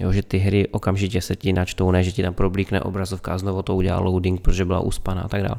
[0.00, 3.38] Jo, že ty hry okamžitě se ti načtou, ne, že ti tam problíkne obrazovka a
[3.38, 5.56] znovu to udělá loading, protože byla uspaná a tak dále.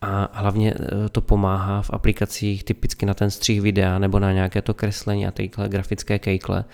[0.00, 4.62] A hlavně e, to pomáhá v aplikacích typicky na ten střih videa nebo na nějaké
[4.62, 6.64] to kreslení a tyhle grafické kejkle.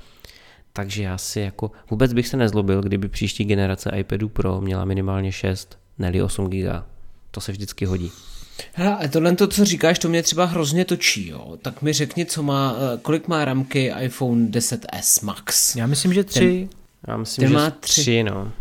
[0.72, 5.33] Takže já si jako vůbec bych se nezlobil, kdyby příští generace iPadu Pro měla minimálně
[5.33, 6.95] 6, ne 8 GB
[7.35, 8.12] to se vždycky hodí.
[8.72, 11.57] Hele, a tohle to, co říkáš, to mě třeba hrozně točí, jo.
[11.62, 15.76] Tak mi řekni, co má, eh, kolik má ramky iPhone 10s Max?
[15.76, 16.68] Já myslím, že tři.
[16.70, 16.78] Ten,
[17.09, 18.00] Já myslím, že má tři.
[18.02, 18.52] tři, no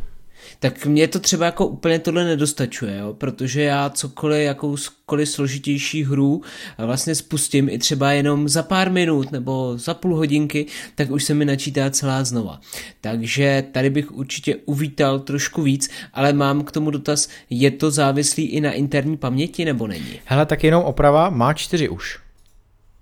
[0.63, 3.13] tak mě to třeba jako úplně tohle nedostačuje, jo?
[3.13, 6.41] protože já cokoliv, jakoukoliv složitější hru
[6.77, 11.33] vlastně spustím i třeba jenom za pár minut nebo za půl hodinky, tak už se
[11.33, 12.59] mi načítá celá znova.
[13.01, 18.45] Takže tady bych určitě uvítal trošku víc, ale mám k tomu dotaz, je to závislý
[18.45, 20.19] i na interní paměti nebo není?
[20.25, 22.19] Hele, tak jenom oprava, má čtyři už.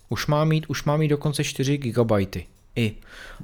[0.09, 2.45] Už má mít, už má mít dokonce 4 gigabajty
[2.75, 2.95] i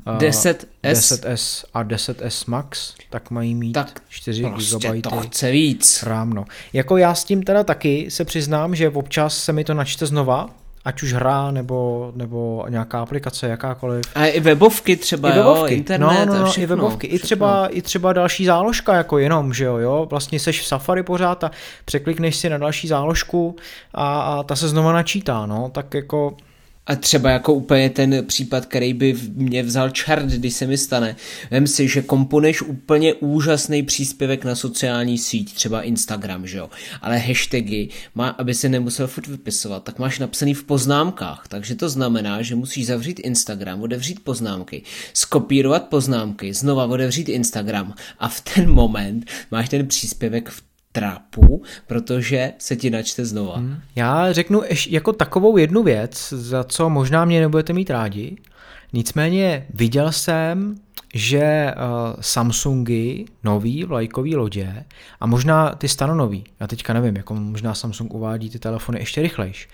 [0.08, 0.66] uh, 10S.
[0.84, 5.04] 10S a 10S Max, tak mají mít tak 4 prostě GB.
[5.04, 6.04] to chce víc.
[6.04, 6.46] RAM, no.
[6.74, 10.50] Jako já s tím teda taky se přiznám, že občas se mi to načte znova,
[10.88, 14.06] ať už hra nebo, nebo nějaká aplikace, jakákoliv.
[14.16, 15.74] A i webovky třeba, I webovky.
[15.74, 17.16] jo, internet no, no, no, všechno, i webovky, všechno.
[17.16, 21.04] I, třeba, i třeba další záložka, jako jenom, že jo, jo, vlastně seš v Safari
[21.04, 21.52] pořád a
[21.86, 23.56] překlikneš si na další záložku
[23.94, 26.38] a, a ta se znova načítá, no, tak jako
[26.88, 31.16] a třeba jako úplně ten případ, který by mě vzal čert, když se mi stane.
[31.52, 36.70] Vem si, že komponuješ úplně úžasný příspěvek na sociální síť, třeba Instagram, že jo.
[37.02, 41.46] Ale hashtagy, má, aby se nemusel furt vypisovat, tak máš napsaný v poznámkách.
[41.48, 44.84] Takže to znamená, že musíš zavřít Instagram, otevřít poznámky,
[45.14, 50.62] skopírovat poznámky, znova otevřít Instagram a v ten moment máš ten příspěvek v
[50.98, 53.58] trápu, protože se ti načte znova.
[53.58, 53.78] Hmm.
[53.96, 58.38] Já řeknu ještě jako takovou jednu věc, za co možná mě nebudete mít rádi.
[58.94, 60.76] Nicméně viděl jsem
[61.18, 64.86] že uh, Samsungy, nový vlajkový lodě
[65.20, 69.70] a možná ty stanonový, já teďka nevím, jako možná Samsung uvádí ty telefony ještě rychlejš.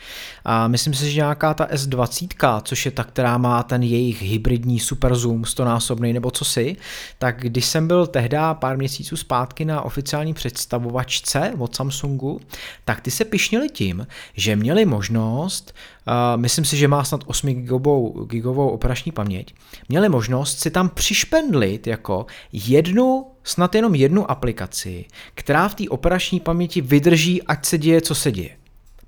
[0.46, 4.80] A myslím si, že nějaká ta S20, což je ta, která má ten jejich hybridní
[4.80, 6.76] super zoom, stonásobný nebo co si,
[7.20, 12.42] tak když jsem byl tehdy pár měsíců zpátky na oficiální představovačce od Samsungu,
[12.86, 15.74] tak ty se pišnili tím, že měli možnost
[16.08, 19.54] Uh, myslím si, že má snad 8 gigovou, gigovou operační paměť,
[19.90, 20.90] měli možnost si tam
[21.34, 25.06] přišpendlit jako jednu, snad jenom jednu aplikaci,
[25.36, 28.58] která v té operační paměti vydrží, ať se děje, co se děje.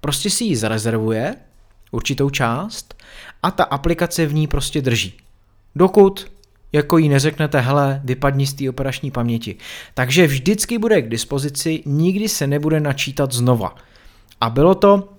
[0.02, 1.36] Prostě si ji zarezervuje,
[1.92, 2.96] určitou část,
[3.44, 5.14] a ta aplikace v ní prostě drží.
[5.76, 6.32] Dokud
[6.74, 9.56] jako jí neřeknete, hele, vypadni z té operační paměti.
[9.94, 13.76] Takže vždycky bude k dispozici, nikdy se nebude načítat znova.
[14.42, 15.10] A bylo to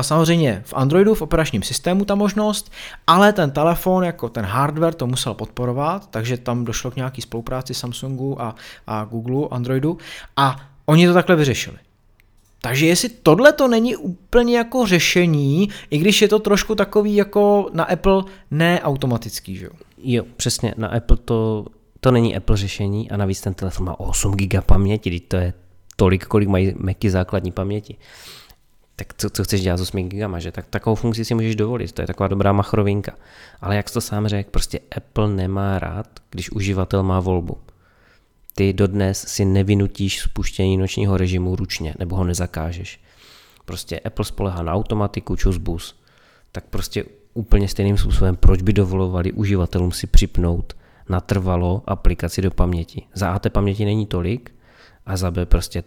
[0.00, 2.72] samozřejmě v Androidu, v operačním systému ta možnost,
[3.06, 7.74] ale ten telefon, jako ten hardware to musel podporovat, takže tam došlo k nějaký spolupráci
[7.74, 8.54] Samsungu a,
[8.86, 9.98] a Google, Androidu
[10.36, 10.56] a
[10.86, 11.76] oni to takhle vyřešili.
[12.62, 17.70] Takže jestli tohle to není úplně jako řešení, i když je to trošku takový jako
[17.72, 19.70] na Apple neautomatický, že jo?
[20.02, 21.66] Jo, přesně, na Apple to,
[22.00, 25.52] to není Apple řešení a navíc ten telefon má 8 GB paměti, to je
[25.96, 27.96] tolik, kolik mají Macy základní paměti.
[29.00, 30.52] Tak co, co chceš dělat s 8 gigama, že?
[30.52, 33.12] Tak takovou funkci si můžeš dovolit, to je taková dobrá machrovinka.
[33.60, 37.58] Ale jak jsi to sám řekl, prostě Apple nemá rád, když uživatel má volbu.
[38.54, 43.00] Ty dodnes si nevinutíš spuštění nočního režimu ručně, nebo ho nezakážeš.
[43.64, 46.00] Prostě Apple spolehá na automatiku, čus bus.
[46.52, 50.76] Tak prostě úplně stejným způsobem, proč by dovolovali uživatelům si připnout
[51.08, 53.02] natrvalo aplikaci do paměti.
[53.14, 54.54] Za A té paměti není tolik
[55.06, 55.82] a za B prostě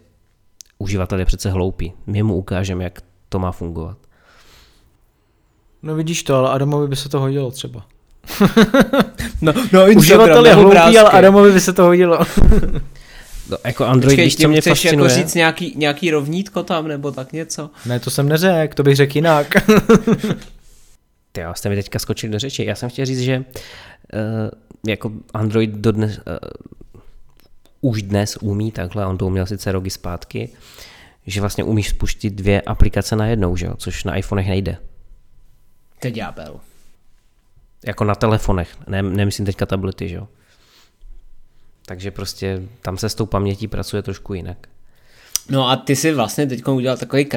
[0.84, 1.92] uživatel je přece hloupý.
[2.06, 3.98] My mu ukážeme, jak to má fungovat.
[5.82, 7.86] No vidíš to, ale Adamovi by se to hodilo třeba.
[9.40, 12.18] No, no Uživatel je hloupý, ale Adamovi by se to hodilo.
[13.50, 15.10] No, jako Android, Počkej, víš, co mě chceš jako fascinuje?
[15.12, 17.70] jako říct nějaký, nějaký rovnítko tam, nebo tak něco?
[17.86, 19.54] Ne, to jsem neřekl, to bych řekl jinak.
[21.32, 22.64] Ty jo, jste mi teďka skočili do řeči.
[22.64, 23.44] Já jsem chtěl říct, že uh,
[24.86, 26.22] jako Android dodnes, uh,
[27.84, 30.48] už dnes umí takhle, on to uměl sice roky zpátky,
[31.26, 33.74] že vlastně umíš spustit dvě aplikace na jednou, že jo?
[33.76, 34.76] což na iPhonech nejde.
[36.00, 36.60] To ďábel.
[37.86, 40.28] Jako na telefonech, ne, nemyslím teďka tablety, že jo.
[41.86, 44.68] Takže prostě tam se s tou pamětí pracuje trošku jinak.
[45.50, 47.28] No a ty si vlastně teď udělal takový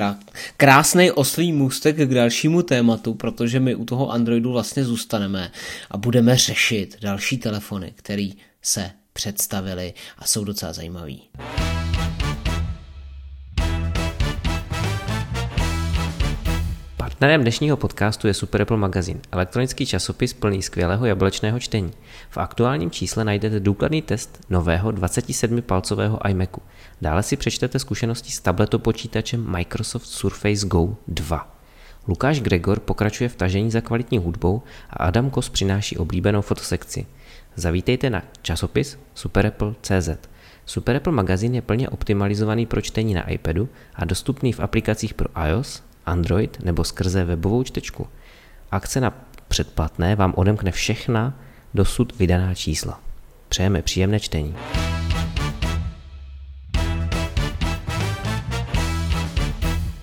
[0.58, 5.52] krásný oslý můstek k dalšímu tématu, protože my u toho Androidu vlastně zůstaneme
[5.92, 11.22] a budeme řešit další telefony, který se představili a jsou docela zajímavý.
[16.98, 21.92] Partnerem dnešního podcastu je Super Apple Magazine, elektronický časopis plný skvělého jablečného čtení.
[22.30, 26.62] V aktuálním čísle najdete důkladný test nového 27-palcového iMacu.
[27.02, 31.54] Dále si přečtete zkušenosti s tabletopočítačem Microsoft Surface Go 2.
[32.08, 37.06] Lukáš Gregor pokračuje v tažení za kvalitní hudbou a Adam Kos přináší oblíbenou fotosekci.
[37.60, 40.10] Zavítejte na časopis superapple.cz.
[40.66, 45.30] Super Apple magazín je plně optimalizovaný pro čtení na iPadu a dostupný v aplikacích pro
[45.48, 48.08] iOS, Android nebo skrze webovou čtečku.
[48.72, 49.14] Akce na
[49.48, 51.40] předplatné vám odemkne všechna
[51.74, 53.02] dosud vydaná čísla.
[53.50, 54.56] Přejeme příjemné čtení.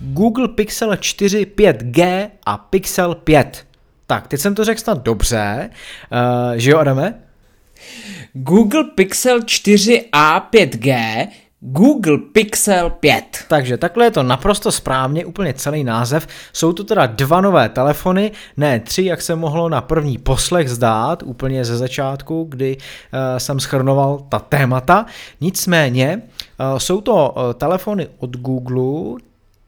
[0.01, 3.67] Google Pixel 4 5G a Pixel 5.
[4.07, 5.71] Tak, teď jsem to řekl snad dobře,
[6.13, 7.24] uh, že jo, Adame?
[8.33, 11.27] Google Pixel 4a 5G
[11.67, 13.25] Google Pixel 5.
[13.49, 16.27] Takže takhle je to naprosto správně, úplně celý název.
[16.53, 21.23] Jsou to teda dva nové telefony, ne tři, jak se mohlo na první poslech zdát,
[21.23, 25.07] úplně ze začátku, kdy uh, jsem schrnoval ta témata.
[25.41, 26.23] Nicméně
[26.73, 29.19] uh, jsou to uh, telefony od Google,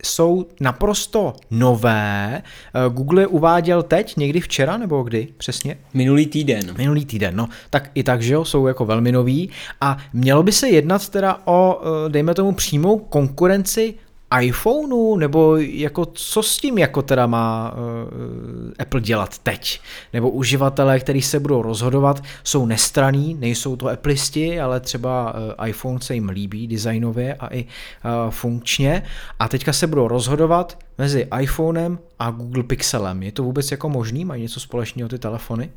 [0.04, 2.42] jsou naprosto nové.
[2.42, 5.78] Eh, Google je uváděl teď, někdy včera nebo kdy přesně?
[5.94, 6.74] Minulý týden.
[6.78, 7.48] Minulý týden, no.
[7.70, 9.50] Tak i tak, že jo, jsou jako velmi noví.
[9.80, 13.94] A mělo by se jednat teda o, eh, dejme tomu, přímou konkurenci
[14.40, 19.80] iPhoneu, nebo jako co s tím jako teda má uh, Apple dělat teď?
[20.12, 26.00] Nebo uživatelé, kteří se budou rozhodovat, jsou nestraní, nejsou to Appleisti, ale třeba uh, iPhone
[26.00, 29.02] se jim líbí designově a i uh, funkčně
[29.38, 33.22] a teďka se budou rozhodovat mezi iPhonem a Google Pixelem.
[33.22, 34.24] Je to vůbec jako možný?
[34.24, 35.70] Mají něco společného ty telefony?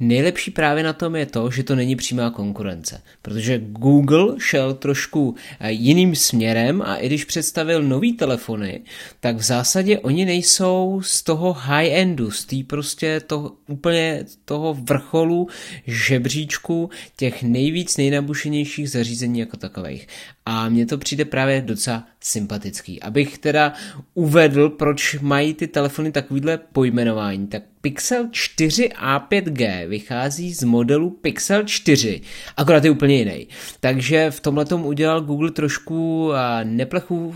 [0.00, 5.34] Nejlepší právě na tom je to, že to není přímá konkurence, protože Google šel trošku
[5.60, 8.80] eh, jiným směrem a i když představil nový telefony,
[9.20, 15.48] tak v zásadě oni nejsou z toho high-endu, z té prostě toho, úplně toho vrcholu
[15.86, 20.08] žebříčku těch nejvíc nejnabušenějších zařízení jako takových.
[20.46, 23.02] A mně to přijde právě docela sympatický.
[23.02, 23.72] Abych teda
[24.14, 31.10] uvedl, proč mají ty telefony takovýhle pojmenování, tak Pixel 4 a 5G vychází z modelu
[31.10, 32.20] Pixel 4,
[32.56, 33.48] akorát je úplně jiný.
[33.80, 36.30] Takže v tomhle udělal Google trošku
[36.62, 37.34] neplechu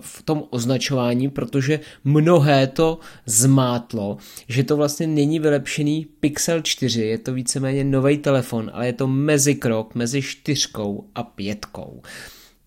[0.00, 4.16] v tom označování, protože mnohé to zmátlo,
[4.48, 9.06] že to vlastně není vylepšený Pixel 4, je to víceméně nový telefon, ale je to
[9.06, 12.02] mezikrok mezi čtyřkou a pětkou.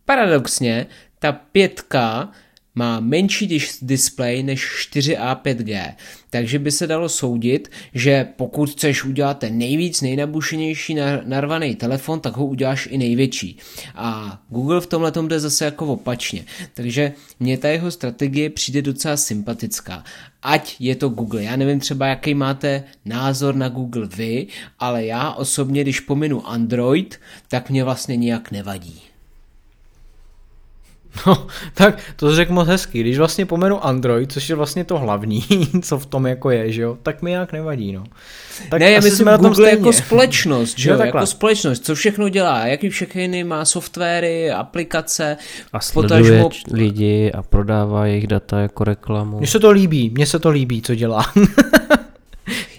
[0.06, 0.88] Paradoxně,
[1.20, 2.32] ta pětka
[2.76, 5.94] má menší display než 4A 5G,
[6.30, 12.38] takže by se dalo soudit, že pokud chceš udělat ten nejvíc nejnabušenější narvaný telefon, tak
[12.38, 13.58] ho uděláš i největší.
[13.96, 16.46] A Google v tomhle jde zase jako opačně.
[16.74, 20.04] Takže mně ta jeho strategie přijde docela sympatická.
[20.42, 21.44] Ať je to Google.
[21.44, 24.48] Já nevím třeba, jaký máte názor na Google vy,
[24.80, 29.02] ale já osobně, když pominu Android, tak mě vlastně nijak nevadí.
[31.28, 33.00] No, tak to řekl moc hezky.
[33.00, 35.44] Když vlastně pomenu Android, což je vlastně to hlavní,
[35.82, 38.04] co v tom jako je, že jo, tak mi jak nevadí, no.
[38.70, 39.80] Tak ne, já myslím na tom Google stejně.
[39.88, 45.38] jako společnost, že jo, jako společnost, co všechno dělá, jaký všechny má softwary, aplikace,
[45.74, 49.38] A sleduje č- lidi a prodává jejich data jako reklamu.
[49.38, 51.26] Mně se to líbí, mně se to líbí, co dělá.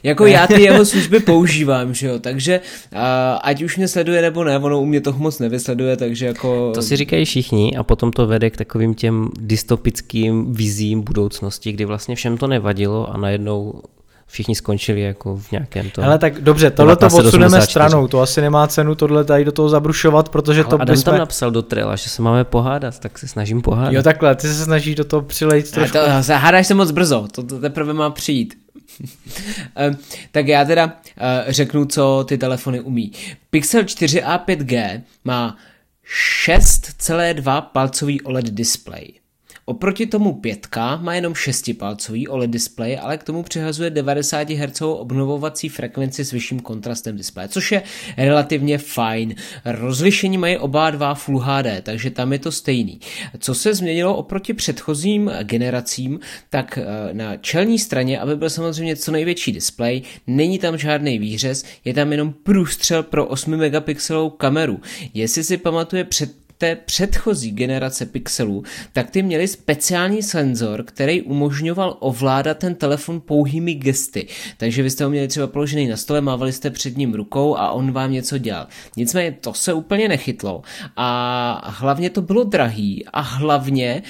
[0.02, 2.60] Jako já ty jeho služby používám, že jo, takže
[2.92, 2.98] uh,
[3.42, 6.72] ať už mě sleduje nebo ne, ono u mě toho moc nevysleduje, takže jako...
[6.74, 11.84] To si říkají všichni a potom to vede k takovým těm dystopickým vizím budoucnosti, kdy
[11.84, 13.82] vlastně všem to nevadilo a najednou
[14.26, 16.04] všichni skončili jako v nějakém tom.
[16.04, 19.68] Ale tak dobře, tohle to odsuneme stranou, to asi nemá cenu tohle tady do toho
[19.68, 21.04] zabrušovat, protože Ale to Adam bychom...
[21.04, 23.92] tam napsal do Trela, že se máme pohádat, tak se snažím pohádat.
[23.92, 25.98] Jo takhle, ty se snažíš do toho přilejt A trošku.
[25.98, 28.54] to, hádáš se moc brzo, to, to teprve má přijít.
[30.30, 30.92] Tak já teda uh,
[31.48, 33.12] řeknu, co ty telefony umí.
[33.50, 35.56] Pixel 4a 5G má
[36.46, 39.12] 6,2 palcový OLED display.
[39.68, 40.66] Oproti tomu 5
[41.00, 46.60] má jenom 6-palcový OLED display, ale k tomu přihazuje 90 Hz obnovovací frekvenci s vyšším
[46.60, 47.82] kontrastem displeje, což je
[48.16, 49.34] relativně fajn.
[49.64, 53.00] Rozlišení mají oba dva Full HD, takže tam je to stejný.
[53.38, 59.12] Co se změnilo oproti předchozím generacím, tak eh, na čelní straně, aby byl samozřejmě co
[59.12, 64.80] největší displej, není tam žádný výřez, je tam jenom průstřel pro 8 megapixelovou kameru.
[65.14, 71.96] Jestli si pamatuje před té předchozí generace pixelů, tak ty měli speciální senzor, který umožňoval
[72.00, 74.26] ovládat ten telefon pouhými gesty.
[74.56, 77.70] Takže vy jste ho měli třeba položený na stole, mávali jste před ním rukou a
[77.70, 78.66] on vám něco dělal.
[78.96, 80.62] Nicméně to se úplně nechytlo
[80.96, 84.02] a hlavně to bylo drahý a hlavně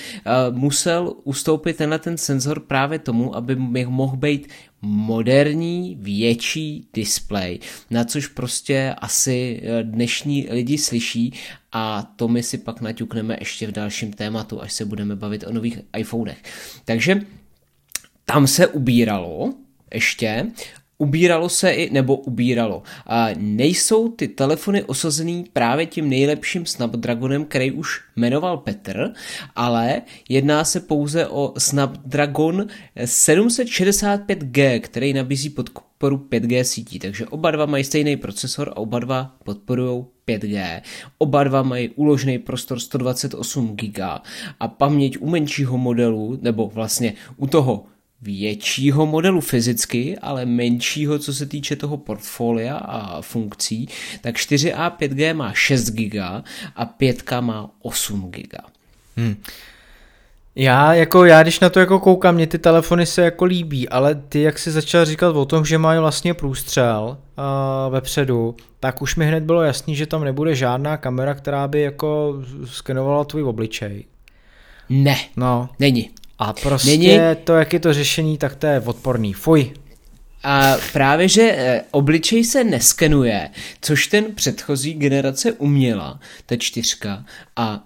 [0.50, 4.48] uh, musel ustoupit tenhle ten senzor právě tomu, aby mohl být
[4.82, 7.58] moderní, větší display,
[7.90, 11.32] na což prostě asi dnešní lidi slyší
[11.72, 15.52] a to my si pak naťukneme ještě v dalším tématu, až se budeme bavit o
[15.52, 16.42] nových iPhonech.
[16.84, 17.20] Takže
[18.24, 19.54] tam se ubíralo
[19.94, 20.46] ještě
[20.98, 22.82] Ubíralo se i, nebo ubíralo.
[23.06, 29.12] A nejsou ty telefony osazený právě tím nejlepším Snapdragonem, který už jmenoval Petr,
[29.56, 32.66] ale jedná se pouze o Snapdragon
[32.96, 39.36] 765G, který nabízí podporu 5G sítí, takže oba dva mají stejný procesor a oba dva
[39.44, 40.82] podporují 5G.
[41.18, 43.98] Oba dva mají uložený prostor 128 GB
[44.60, 47.84] a paměť u menšího modelu, nebo vlastně u toho
[48.22, 53.88] většího modelu fyzicky, ale menšího, co se týče toho portfolia a funkcí,
[54.20, 56.14] tak 4A 5G má 6 GB
[56.76, 58.54] a 5 má 8 GB.
[59.16, 59.36] Hmm.
[60.58, 64.14] Já jako, já když na to jako koukám, mě ty telefony se jako líbí, ale
[64.14, 69.16] ty jak si začal říkat o tom, že mají vlastně průstřel uh, vepředu, tak už
[69.16, 74.04] mi hned bylo jasný, že tam nebude žádná kamera, která by jako skenovala tvůj obličej.
[74.88, 75.68] Ne, no.
[75.78, 76.10] není.
[76.38, 77.18] A prostě Není...
[77.44, 79.32] to, jak je to řešení, tak to je odporný.
[79.32, 79.72] Fuj.
[80.42, 87.24] A právě, že e, obličej se neskenuje, což ten předchozí generace uměla, ta čtyřka
[87.56, 87.84] a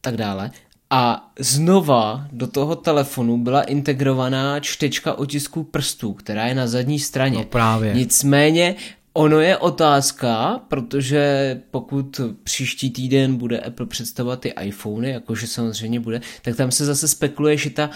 [0.00, 0.50] tak dále.
[0.90, 7.38] A znova do toho telefonu byla integrovaná čtečka otisků prstů, která je na zadní straně.
[7.38, 7.94] No právě.
[7.94, 8.74] Nicméně
[9.12, 16.20] Ono je otázka, protože pokud příští týden bude Apple představovat ty iPhony, jakože samozřejmě bude,
[16.42, 17.94] tak tam se zase spekuluje, že ta uh,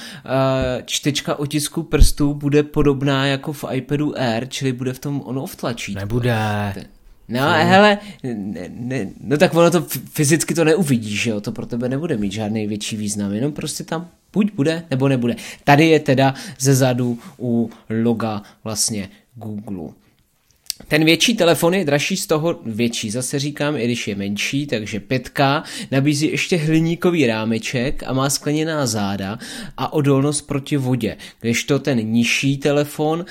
[0.84, 6.00] čtečka otisku prstů bude podobná jako v iPadu Air, čili bude v tom on-off tlačítko.
[6.00, 6.36] Nebude.
[7.28, 7.68] No, hmm.
[7.68, 11.88] hele, ne, ne, no tak ono to fyzicky to neuvidíš, že jo, to pro tebe
[11.88, 15.36] nebude mít žádný větší význam, jenom prostě tam buď bude, nebo nebude.
[15.64, 17.70] Tady je teda ze zadu u
[18.02, 20.03] loga vlastně Google.
[20.88, 25.00] Ten větší telefon je dražší z toho větší, zase říkám, i když je menší, takže
[25.00, 29.38] pětka nabízí ještě hliníkový rámeček a má skleněná záda
[29.76, 33.24] a odolnost proti vodě, kdežto ten nižší telefon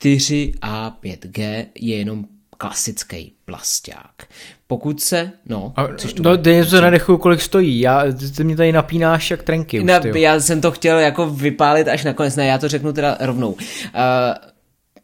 [0.00, 2.24] 4A 5G je jenom
[2.60, 4.26] klasický plasták.
[4.66, 5.88] Pokud se, no, a,
[6.20, 8.04] no, dej se nadechuju, kolik stojí, já,
[8.36, 9.84] ty mě tady napínáš jak trenky.
[9.84, 13.50] Na, já jsem to chtěl jako vypálit až nakonec, ne, já to řeknu teda rovnou.
[13.50, 13.58] Uh,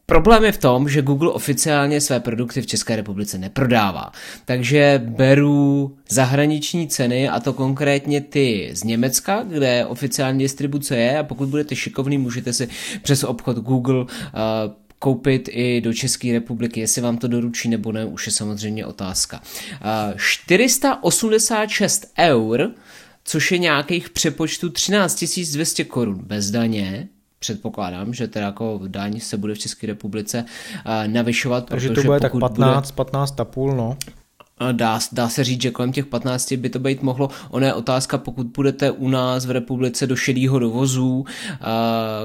[0.09, 4.12] Problém je v tom, že Google oficiálně své produkty v České republice neprodává.
[4.44, 11.24] Takže beru zahraniční ceny, a to konkrétně ty z Německa, kde oficiální distribuce je a
[11.24, 12.68] pokud budete šikovný, můžete si
[13.02, 14.07] přes obchod Google uh,
[14.98, 19.40] koupit i do České republiky, jestli vám to doručí nebo ne, už je samozřejmě otázka.
[20.11, 22.70] Uh, 486 eur,
[23.24, 27.09] což je nějakých přepočtu 13 200 korun bez daně,
[27.39, 30.45] předpokládám, že teda jako daň se bude v České republice
[30.87, 31.66] uh, navyšovat.
[31.66, 32.97] Takže to bude tak 15, bude...
[32.97, 33.97] 15 a půl, no.
[34.72, 37.30] Dá, dá se říct, že kolem těch 15 by to být mohlo.
[37.50, 41.24] Ona je otázka, pokud budete u nás v republice do šedého dovozu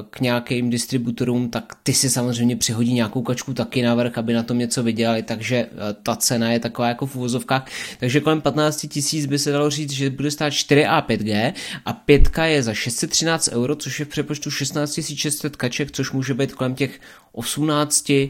[0.09, 4.57] k nějakým distributorům, tak ty si samozřejmě přihodí nějakou kačku taky navrh, aby na tom
[4.57, 5.69] něco vydělali, takže
[6.03, 7.65] ta cena je taková jako v uvozovkách.
[7.99, 11.53] Takže kolem 15 tisíc by se dalo říct, že bude stát 4A 5G
[11.86, 16.34] a 5 je za 613 euro, což je v přepočtu 16 600 kaček, což může
[16.34, 16.99] být kolem těch
[17.32, 18.27] 18, jo,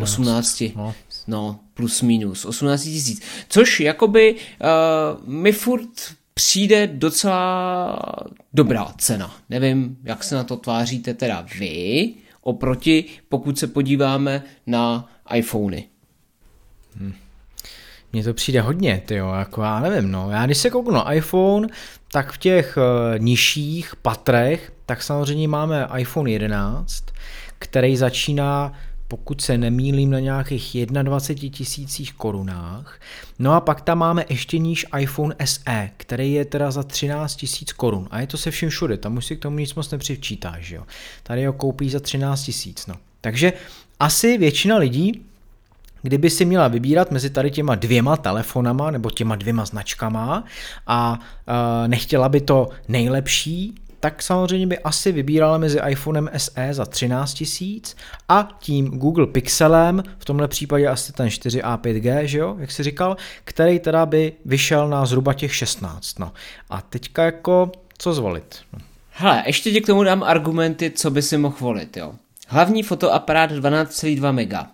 [0.00, 0.94] 18, no.
[1.26, 3.22] No, plus minus, 18 tisíc.
[3.48, 5.88] Což jakoby uh, mi furt
[6.34, 7.98] přijde docela
[8.52, 9.36] dobrá cena.
[9.50, 15.84] Nevím, jak se na to tváříte teda vy, oproti, pokud se podíváme na iPhony.
[16.96, 17.14] Hmm.
[18.12, 20.30] Mně to přijde hodně, ty jo, jako já nevím, no.
[20.30, 21.68] Já když se kouknu na iPhone,
[22.12, 27.04] tak v těch uh, nižších patrech, tak samozřejmě máme iPhone 11,
[27.58, 28.72] který začíná
[29.10, 33.00] pokud se nemýlím, na nějakých 21 tisících korunách.
[33.38, 37.72] No a pak tam máme ještě níž iPhone SE, který je teda za 13 tisíc
[37.72, 38.08] korun.
[38.10, 40.82] A je to se vším všude, tam už si k tomu nic moc nepřivčítáš, jo.
[41.22, 42.94] Tady ho koupí za 13 tisíc, no.
[43.20, 43.52] Takže
[44.00, 45.22] asi většina lidí,
[46.02, 50.44] kdyby si měla vybírat mezi tady těma dvěma telefonama nebo těma dvěma značkama
[50.86, 56.86] a uh, nechtěla by to nejlepší, tak samozřejmě by asi vybírala mezi iPhonem SE za
[56.86, 57.96] 13 tisíc
[58.28, 62.82] a tím Google Pixelem, v tomhle případě asi ten 4A 5G, že jo, jak si
[62.82, 66.18] říkal, který teda by vyšel na zhruba těch 16.
[66.18, 66.32] No.
[66.70, 68.58] A teďka jako, co zvolit?
[69.10, 72.12] Hele, ještě ti k tomu dám argumenty, co by si mohl volit, jo.
[72.48, 74.66] Hlavní fotoaparát 12,2 mega.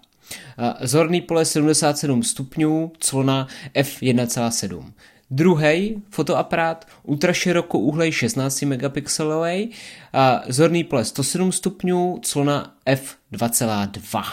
[0.81, 4.85] Zorný pole 77 stupňů, clona f1,7.
[5.31, 9.70] Druhý fotoaparát ultraširokouhlej 16 megapixelový,
[10.49, 14.24] zorný pole 107 stupňů, clona f2,2.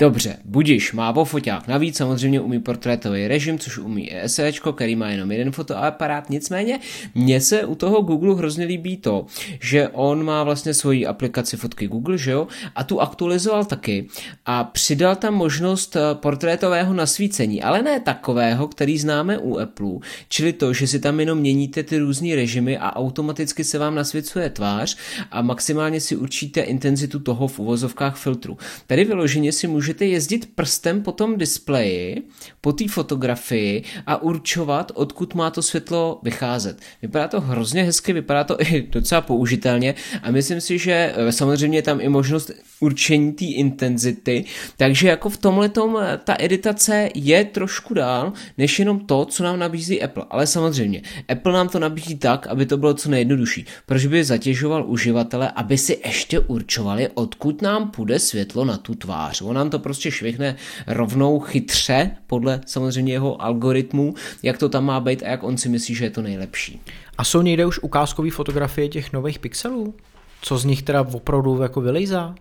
[0.00, 1.68] Dobře, budíš, má foťák.
[1.68, 6.30] Navíc samozřejmě umí portrétový režim, což umí ESE, který má jenom jeden fotoaparát.
[6.30, 6.78] Nicméně,
[7.14, 9.26] mně se u toho Google hrozně líbí to,
[9.60, 12.48] že on má vlastně svoji aplikaci fotky Google, že jo?
[12.74, 14.08] A tu aktualizoval taky
[14.46, 20.52] a přidal tam možnost eh, portrétového nasvícení, ale ne takového, který známe u Apple, čili
[20.52, 24.96] to, že si tam jenom měníte ty různé režimy a automaticky se vám nasvěcuje tvář
[25.30, 28.58] a maximálně si určíte intenzitu toho v uvozovkách filtru.
[28.86, 32.22] Tady vyloženě si může můžete jezdit prstem po tom displeji,
[32.60, 36.76] po té fotografii a určovat, odkud má to světlo vycházet.
[37.02, 41.78] Vypadá to hrozně hezky, vypadá to i docela použitelně a myslím si, že eh, samozřejmě
[41.78, 44.44] je tam i možnost určení té intenzity,
[44.76, 49.58] takže jako v tomhle eh, ta editace je trošku dál, než jenom to, co nám
[49.58, 50.24] nabízí Apple.
[50.30, 53.66] Ale samozřejmě, Apple nám to nabízí tak, aby to bylo co nejjednodušší.
[53.86, 59.42] Proč by zatěžoval uživatele, aby si ještě určovali, odkud nám půjde světlo na tu tvář.
[59.42, 60.56] On nám to prostě švihne
[60.86, 65.68] rovnou chytře, podle samozřejmě jeho algoritmů, jak to tam má být a jak on si
[65.68, 66.80] myslí, že je to nejlepší.
[67.18, 69.94] A jsou někde už ukázkové fotografie těch nových pixelů?
[70.42, 72.34] Co z nich teda opravdu jako vylejzá?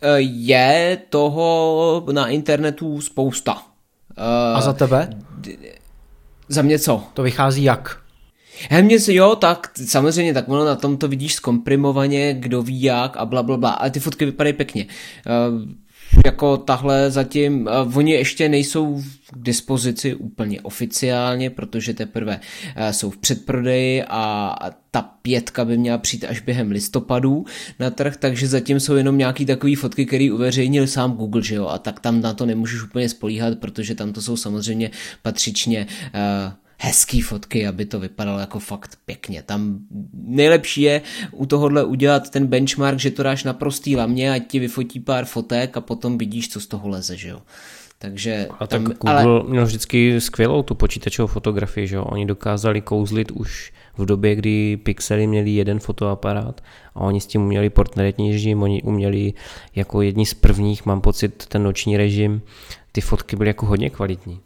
[0.00, 3.62] Eh, je toho na internetu spousta.
[4.54, 5.10] A za tebe?
[6.48, 7.02] Za mě co?
[7.14, 8.04] To vychází jak?
[8.70, 13.16] Hemně si jo, tak samozřejmě, tak ono na tom to vidíš zkomprimovaně, kdo ví jak
[13.16, 14.86] a bla, bla, bla, ale ty fotky vypadají pěkně.
[14.86, 15.62] Uh,
[16.26, 19.02] jako tahle zatím, uh, oni ještě nejsou
[19.32, 22.40] k dispozici úplně oficiálně, protože teprve
[22.76, 24.56] uh, jsou v předprodeji a
[24.90, 27.44] ta pětka by měla přijít až během listopadu
[27.80, 31.66] na trh, takže zatím jsou jenom nějaký takové fotky, které uveřejnil sám Google, že jo,
[31.66, 34.90] a tak tam na to nemůžeš úplně spolíhat, protože tam to jsou samozřejmě
[35.22, 39.42] patřičně uh, hezký fotky, aby to vypadalo jako fakt pěkně.
[39.42, 39.78] Tam
[40.12, 41.02] nejlepší je
[41.32, 45.24] u tohohle udělat ten benchmark, že to dáš na prostý lamě, ať ti vyfotí pár
[45.24, 47.42] fotek a potom vidíš, co z toho leze, že jo.
[47.98, 49.42] Takže a tam, tak Google ale...
[49.48, 52.04] měl vždycky skvělou tu počítačovou fotografii, že jo.
[52.04, 56.60] Oni dokázali kouzlit už v době, kdy Pixely měli jeden fotoaparát
[56.94, 59.32] a oni s tím uměli portrétní režim, oni uměli
[59.74, 62.42] jako jedni z prvních, mám pocit, ten noční režim,
[62.92, 64.40] ty fotky byly jako hodně kvalitní.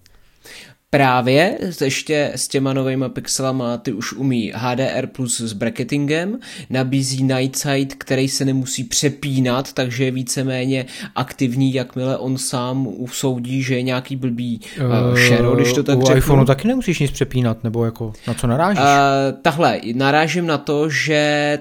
[0.91, 6.39] Právě ještě s těma novými pixelama ty už umí HDR plus s bracketingem,
[6.71, 13.63] nabízí Night Sight, který se nemusí přepínat, takže je víceméně aktivní, jakmile on sám usoudí,
[13.63, 14.61] že je nějaký blbý
[15.11, 16.17] uh, shadow, když to tak U řeknu.
[16.17, 18.81] iPhoneu taky nemusíš nic přepínat, nebo jako na co narážíš?
[18.81, 21.59] Uh, tahle, narážím na to, že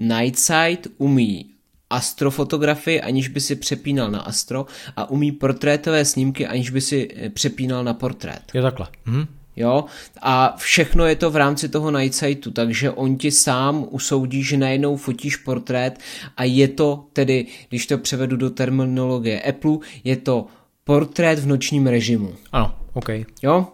[0.00, 1.46] Night Sight umí
[1.90, 4.66] astrofotografii, aniž by si přepínal na astro
[4.96, 8.42] a umí portrétové snímky, aniž by si eh, přepínal na portrét.
[8.54, 8.86] Je takhle.
[9.06, 9.26] Mhm.
[9.56, 9.84] Jo,
[10.22, 14.96] a všechno je to v rámci toho Nightsightu, takže on ti sám usoudí, že najednou
[14.96, 15.98] fotíš portrét
[16.36, 20.46] a je to tedy, když to převedu do terminologie Apple, je to
[20.84, 22.34] portrét v nočním režimu.
[22.52, 23.08] Ano, OK.
[23.42, 23.66] Jo?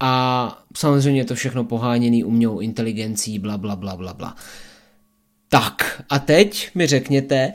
[0.00, 4.36] A samozřejmě to všechno poháněný umělou inteligencí, bla, bla, bla, bla, bla.
[5.52, 7.52] Tak, a teď mi řekněte,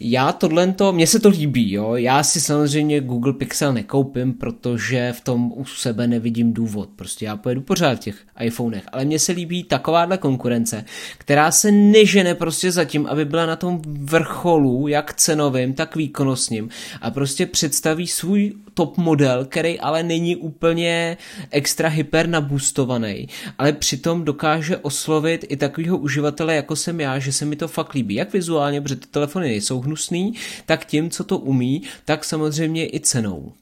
[0.00, 1.94] já tohle to, mně se to líbí, jo.
[1.94, 6.88] Já si samozřejmě Google Pixel nekoupím, protože v tom u sebe nevidím důvod.
[6.96, 10.84] Prostě já pojedu pořád v těch iPhonech, ale mně se líbí takováhle konkurence,
[11.18, 16.68] která se nežene prostě zatím, aby byla na tom vrcholu, jak cenovým, tak výkonnostním
[17.00, 21.16] a prostě představí svůj top model, který ale není úplně
[21.50, 27.44] extra hyper nabustovaný, ale přitom dokáže oslovit i takového uživatele, jako jsem já, že se
[27.44, 28.14] mi to fakt líbí.
[28.14, 30.34] Jak vizuálně, protože ty telefony nejsou hnusný,
[30.66, 33.52] tak tím, co to umí, tak samozřejmě i cenou.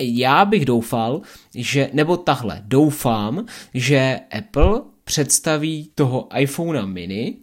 [0.00, 1.22] Já bych doufal,
[1.54, 7.36] že, nebo tahle, doufám, že Apple představí toho iPhone mini,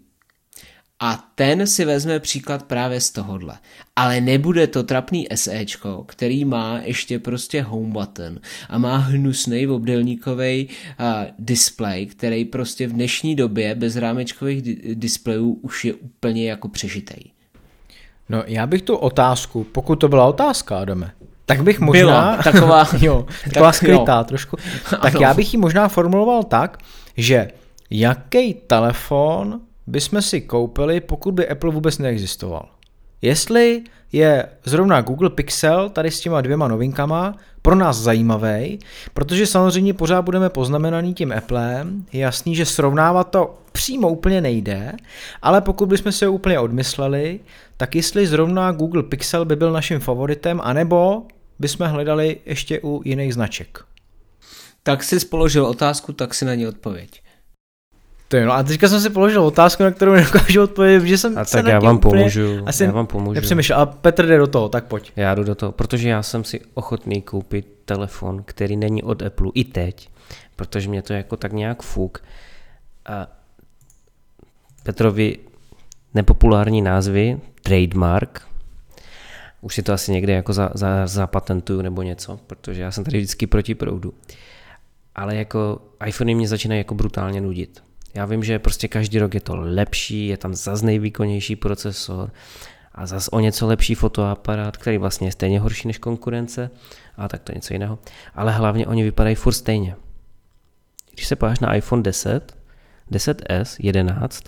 [1.00, 3.58] a ten si vezme příklad právě z tohohle.
[3.96, 8.40] Ale nebude to trapný SEčko, který má ještě prostě home button
[8.70, 10.70] a má hnusný obdelníkový
[11.00, 11.06] uh,
[11.40, 17.24] display, který prostě v dnešní době bez rámečkových di- displejů už je úplně jako přežitej.
[18.30, 21.12] No já bych tu otázku, pokud to byla otázka, Adame,
[21.46, 22.02] tak bych možná...
[22.02, 22.88] Byla, taková...
[23.02, 24.24] jo, taková tak, skrytá jo.
[24.24, 24.58] trošku.
[24.90, 25.22] Tak Ano.
[25.22, 26.78] já bych ji možná formuloval tak,
[27.18, 27.48] že
[27.90, 32.70] jaký telefon bychom si koupili, pokud by Apple vůbec neexistoval.
[33.22, 38.80] Jestli je zrovna Google Pixel tady s těma dvěma novinkama pro nás zajímavý,
[39.14, 44.94] protože samozřejmě pořád budeme poznamenaný tím Applem, je jasný, že srovnávat to přímo úplně nejde,
[45.42, 47.40] ale pokud bychom se úplně odmysleli,
[47.78, 51.24] tak jestli zrovna Google Pixel by byl naším favoritem, anebo
[51.60, 53.86] bychom hledali ještě u jiných značek.
[54.84, 57.24] Tak si položil otázku, tak si na ní odpověď.
[58.34, 61.38] To je, no a teďka jsem si položil otázku, na kterou nedokážu odpovědět, že jsem
[61.38, 63.34] A se tak já vám úplně pomůžu, asi já vám pomůžu.
[63.34, 63.80] nepřemýšlel.
[63.80, 65.12] A Petr jde do toho, tak pojď.
[65.16, 69.52] Já jdu do toho, protože já jsem si ochotný koupit telefon, který není od Apple
[69.54, 70.10] i teď,
[70.56, 72.24] protože mě to jako tak nějak fuk.
[73.06, 73.28] A
[74.84, 75.38] Petrovi
[76.14, 78.42] nepopulární názvy, trademark,
[79.62, 83.18] už si to asi někde jako za, za, zapatentuju nebo něco, protože já jsem tady
[83.18, 84.14] vždycky proti proudu.
[85.16, 87.84] Ale jako iPhony mě začínají jako brutálně nudit.
[88.14, 92.32] Já vím, že prostě každý rok je to lepší, je tam zase nejvýkonnější procesor
[92.92, 96.70] a zase o něco lepší fotoaparát, který vlastně je stejně horší než konkurence,
[97.18, 98.00] a tak to je něco jiného.
[98.36, 99.96] Ale hlavně oni vypadají furt stejně.
[101.14, 102.58] Když se podíváš na iPhone 10,
[103.12, 104.44] 10s, 11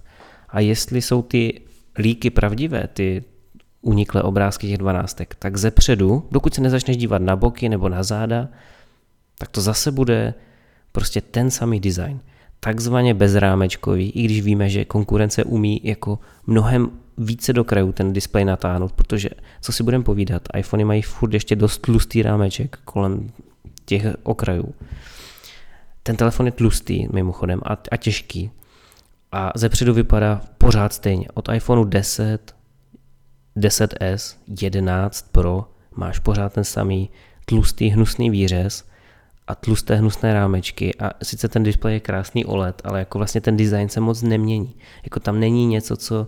[0.50, 1.62] a jestli jsou ty
[1.98, 3.24] líky pravdivé, ty
[3.82, 8.04] uniklé obrázky těch dvanáctek, tak ze předu, dokud se nezačneš dívat na boky nebo na
[8.04, 8.48] záda,
[9.38, 10.34] tak to zase bude
[10.92, 12.20] prostě ten samý design.
[12.60, 18.46] Takzvaně bezrámečkový, i když víme, že konkurence umí jako mnohem více do krajů ten displej
[18.46, 19.30] natáhnout, protože
[19.62, 23.32] co si budeme povídat, iPhony mají furt ještě dost tlustý rámeček kolem
[23.86, 24.74] těch okrajů.
[26.04, 28.52] Ten telefon je tlustý mimochodem a, a těžký.
[29.32, 31.28] A zepředu vypadá pořád stejně.
[31.34, 32.56] Od iPhoneu 10,
[33.58, 37.10] 10s, 11 Pro máš pořád ten samý
[37.46, 38.84] tlustý hnusný výřez
[39.48, 43.58] a tlusté hnusné rámečky a sice ten displej je krásný OLED, ale jako vlastně ten
[43.58, 44.76] design se moc nemění.
[45.04, 46.28] Jako tam není něco, co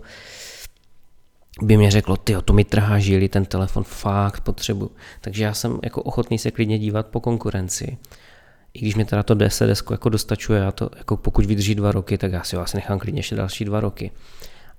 [1.62, 4.90] by mě řeklo, ty to mi trhá žíly, ten telefon fakt potřebuji.
[5.20, 7.98] Takže já jsem jako ochotný se klidně dívat po konkurenci.
[8.74, 12.18] I když mi teda to 10 jako dostačuje, já to jako pokud vydrží dva roky,
[12.18, 14.10] tak já si ho asi nechám klidně ještě další dva roky.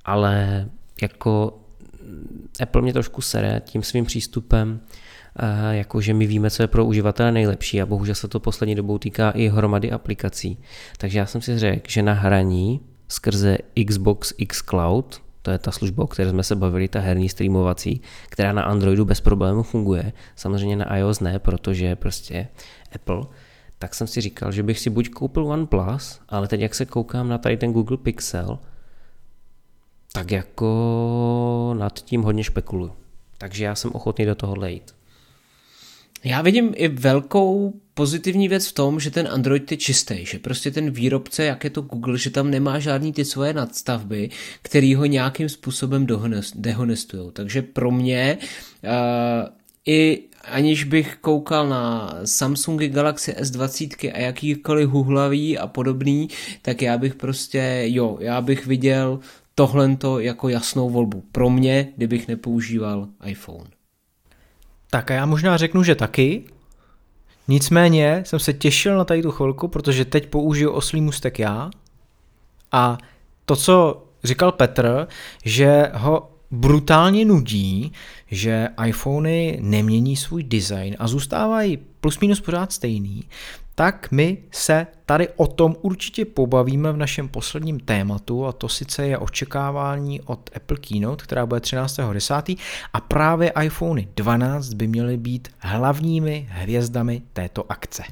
[0.05, 0.65] Ale
[1.01, 1.59] jako
[2.61, 4.79] Apple mě trošku sere tím svým přístupem,
[5.71, 9.31] jakože my víme, co je pro uživatele nejlepší a bohužel se to poslední dobou týká
[9.31, 10.57] i hromady aplikací.
[10.97, 13.57] Takže já jsem si řekl, že na hraní skrze
[13.87, 18.01] Xbox X Cloud, to je ta služba, o které jsme se bavili, ta herní streamovací,
[18.29, 22.47] která na Androidu bez problémů funguje, samozřejmě na iOS ne, protože prostě
[22.95, 23.21] Apple,
[23.79, 27.29] tak jsem si říkal, že bych si buď koupil OnePlus, ale teď jak se koukám
[27.29, 28.59] na tady ten Google Pixel,
[30.13, 32.91] tak jako nad tím hodně spekuluju.
[33.37, 34.98] Takže já jsem ochotný do toho lejt.
[36.23, 40.71] Já vidím i velkou pozitivní věc v tom, že ten Android je čistý, že prostě
[40.71, 44.29] ten výrobce, jak je to Google, že tam nemá žádný ty svoje nadstavby,
[44.61, 46.07] který ho nějakým způsobem
[46.55, 47.31] dehonestují.
[47.33, 48.37] Takže pro mě
[48.83, 48.89] uh,
[49.85, 56.29] i aniž bych koukal na Samsungy Galaxy S20 a jakýkoliv huhlavý a podobný,
[56.61, 59.19] tak já bych prostě, jo, já bych viděl
[59.55, 61.23] tohle jako jasnou volbu.
[61.31, 63.78] Pro mě, kdybych nepoužíval iPhone.
[64.89, 66.43] Tak a já možná řeknu, že taky.
[67.47, 71.69] Nicméně jsem se těšil na tady tu chvilku, protože teď použiju oslý můstek já.
[72.71, 72.97] A
[73.45, 75.07] to, co říkal Petr,
[75.45, 77.93] že ho brutálně nudí,
[78.31, 83.23] že iPhony nemění svůj design a zůstávají plus minus pořád stejný,
[83.79, 89.07] tak my se tady o tom určitě pobavíme v našem posledním tématu a to sice
[89.07, 92.57] je očekávání od Apple Keynote, která bude 13.10.
[92.93, 98.03] a právě iPhony 12 by měly být hlavními hvězdami této akce.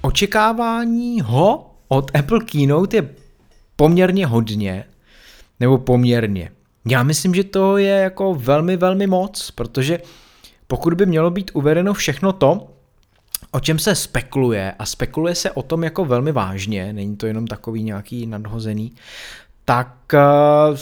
[0.00, 3.14] Očekávání ho od Apple Keynote je
[3.76, 4.84] poměrně hodně,
[5.60, 6.50] nebo poměrně.
[6.86, 10.00] Já myslím, že to je jako velmi, velmi moc, protože
[10.66, 12.68] pokud by mělo být uvedeno všechno to,
[13.50, 17.46] o čem se spekuluje, a spekuluje se o tom jako velmi vážně, není to jenom
[17.46, 18.92] takový nějaký nadhozený,
[19.64, 20.76] tak uh,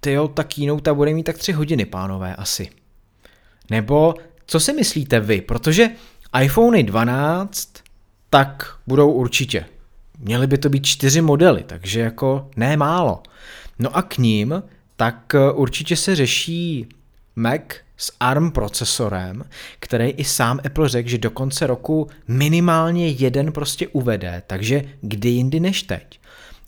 [0.00, 2.68] tyjo, ta keynote bude mít tak tři hodiny, pánové, asi.
[3.70, 4.14] Nebo
[4.46, 5.40] co si myslíte vy?
[5.40, 5.90] Protože
[6.42, 7.72] iPhone 12
[8.30, 9.64] tak budou určitě.
[10.18, 13.22] Měly by to být čtyři modely, takže jako ne málo.
[13.78, 14.62] No a k ním
[15.02, 16.86] tak eh, určitě se řeší
[17.36, 17.62] Mac
[17.96, 19.44] s ARM procesorem,
[19.80, 25.28] který i sám Apple řekl, že do konce roku minimálně jeden prostě uvede, takže kdy
[25.28, 26.20] jindy než teď.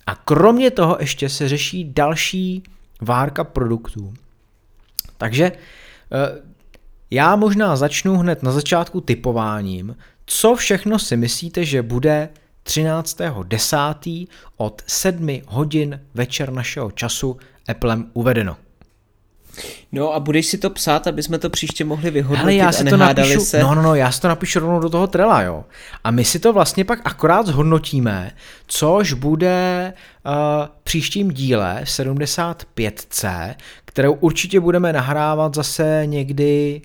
[0.07, 2.63] A kromě toho ještě se řeší další
[3.01, 4.13] várka produktů.
[5.17, 6.41] Takže eh,
[7.11, 12.29] já možná začnu hned na začátku typováním, co všechno si myslíte, že bude
[12.65, 14.27] 13.10.
[14.57, 17.37] od 7 hodin večer našeho času
[17.67, 18.57] Applem uvedeno.
[19.91, 22.83] No a budeš si to psát, aby jsme to příště mohli vyhodnotit Hele, já si
[22.83, 23.59] a to napíšu, se.
[23.59, 25.65] No, no, no, já si to napíšu rovnou do toho trela, jo.
[26.03, 28.31] A my si to vlastně pak akorát zhodnotíme,
[28.67, 29.93] což bude
[30.25, 30.31] uh,
[30.83, 33.55] příštím díle 75C,
[33.85, 36.81] kterou určitě budeme nahrávat zase někdy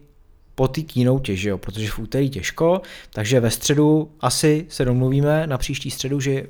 [0.61, 5.46] po té keynote, že jo, protože v úterý těžko, takže ve středu asi se domluvíme
[5.46, 6.46] na příští středu, že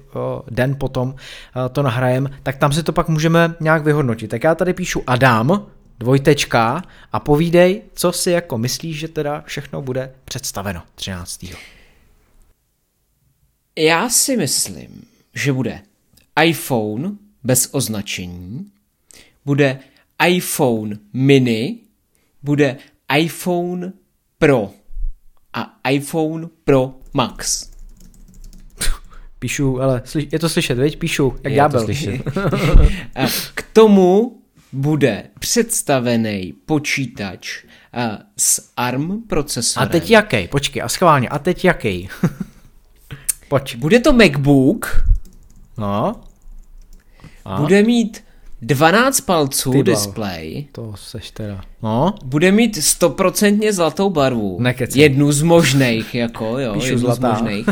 [0.50, 1.14] den potom
[1.54, 4.30] o, to nahrajem, tak tam si to pak můžeme nějak vyhodnotit.
[4.30, 5.66] Tak já tady píšu Adam,
[5.98, 6.82] dvojtečka
[7.12, 11.46] a povídej, co si jako myslíš, že teda všechno bude představeno 13.
[13.76, 15.04] Já si myslím,
[15.34, 15.80] že bude
[16.44, 17.12] iPhone
[17.44, 18.70] bez označení,
[19.44, 19.78] bude
[20.26, 21.78] iPhone mini,
[22.42, 22.76] bude
[23.18, 23.92] iPhone
[24.41, 24.70] Pro
[25.53, 27.70] a iPhone Pro Max.
[29.38, 30.99] Píšu, ale je to slyšet, veď?
[30.99, 31.84] Píšu, jak Je já to byl.
[31.84, 32.22] slyšet.
[33.14, 34.36] A K tomu
[34.72, 39.88] bude představený počítač a, s ARM A procesorem.
[39.88, 40.49] teď jaký?
[40.49, 42.09] Počkej, a schválně, a teď jaký?
[43.49, 43.76] Pojď.
[43.76, 45.05] Bude to MacBook,
[45.78, 46.20] No.
[47.45, 47.61] A?
[47.61, 48.24] bude mít
[48.62, 51.61] 12 palců Ty display, To seš teda.
[51.82, 52.14] No.
[52.24, 54.56] bude mít stoprocentně zlatou barvu.
[54.61, 55.02] Nekecej.
[55.02, 57.36] Jednu z možných, jako jo, Píšu jednu zlatá.
[57.36, 57.66] z možných.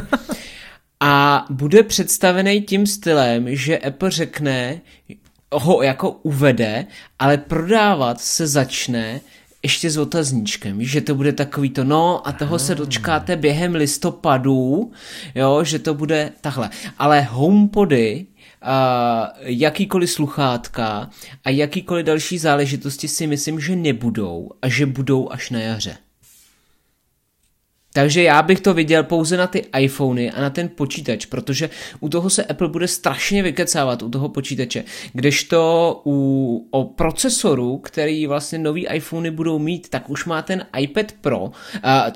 [1.01, 4.81] A bude představený tím stylem, že Apple řekne,
[5.53, 6.87] ho jako uvede,
[7.19, 9.21] ale prodávat se začne
[9.63, 13.75] ještě s otazníčkem, víš, že to bude takový to, no a toho se dočkáte během
[13.75, 14.93] listopadu,
[15.35, 16.71] jo, že to bude takhle.
[16.99, 18.27] Ale HomePody,
[19.41, 21.11] jakýkoliv sluchátka
[21.45, 25.97] a jakýkoliv další záležitosti si myslím, že nebudou a že budou až na jaře.
[27.99, 31.71] Takže já bych to viděl pouze na ty iPhony a na ten počítač, protože
[32.01, 34.85] u toho se Apple bude strašně vykecávat, u toho počítače.
[35.13, 41.13] Kdežto u, o procesoru, který vlastně nový iPhony budou mít, tak už má ten iPad
[41.21, 41.51] Pro, uh,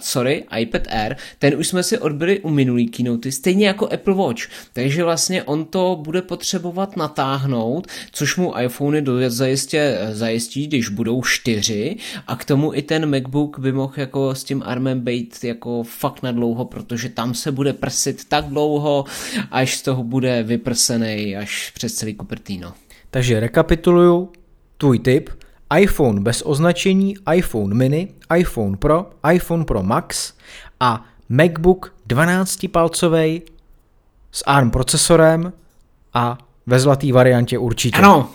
[0.01, 4.43] sorry, iPad Air, ten už jsme si odbyli u minulý keynote, stejně jako Apple Watch.
[4.73, 11.97] Takže vlastně on to bude potřebovat natáhnout, což mu iPhony zajistě, zajistí, když budou čtyři
[12.27, 16.23] a k tomu i ten MacBook by mohl jako s tím armem být jako fakt
[16.23, 19.05] na dlouho, protože tam se bude prsit tak dlouho,
[19.51, 22.73] až z toho bude vyprsený až přes celý Cupertino.
[23.11, 24.33] Takže rekapituluju
[24.79, 25.31] tvůj tip.
[25.79, 30.33] iPhone bez označení, iPhone mini, iPhone Pro, iPhone Pro Max
[30.81, 33.43] a MacBook 12-palcový
[34.33, 35.53] s ARM procesorem
[36.15, 37.99] a ve zlatý variantě určitě.
[37.99, 38.31] Ano,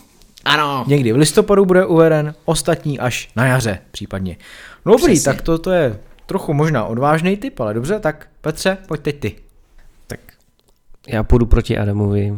[0.45, 0.83] ano.
[0.88, 4.38] Někdy v listopadu bude uveden, ostatní až na jaře případně.
[4.85, 5.33] No dobrý, Přesně.
[5.33, 9.36] tak to, to je trochu možná odvážný tip, ale dobře, tak Petře, pojď teď ty.
[10.07, 10.19] Tak
[11.07, 12.36] já půjdu proti Adamovi,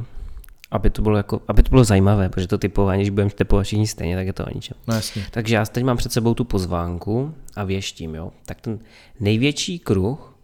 [0.72, 3.88] aby to bylo, jako, aby to bylo zajímavé, protože to typování, když budeme typovat všichni
[3.88, 4.78] stejně, tak je to o ničem.
[4.88, 5.26] No jasně.
[5.32, 8.32] Takže já teď mám před sebou tu pozvánku a věštím, jo.
[8.46, 8.80] Tak ten
[9.20, 10.36] největší kruh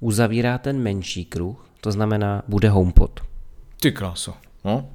[0.00, 3.20] uzavírá ten menší kruh, to znamená, bude HomePod.
[3.80, 4.34] Ty kráso.
[4.64, 4.88] No.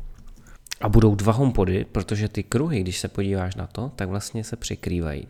[0.82, 4.56] A budou dva HomePody, protože ty kruhy, když se podíváš na to, tak vlastně se
[4.56, 5.28] překrývají.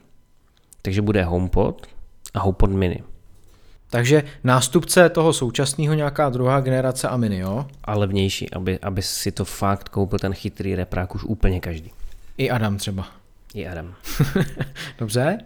[0.82, 1.88] Takže bude HomePod
[2.36, 3.04] a HomePod mini.
[3.90, 7.66] Takže nástupce toho současného nějaká druhá generace a mini, jo?
[7.84, 11.92] A levnější, aby, aby si to fakt koupil ten chytrý reprák už úplně každý.
[12.38, 13.08] I Adam třeba.
[13.54, 13.94] I Adam.
[15.00, 15.38] Dobře?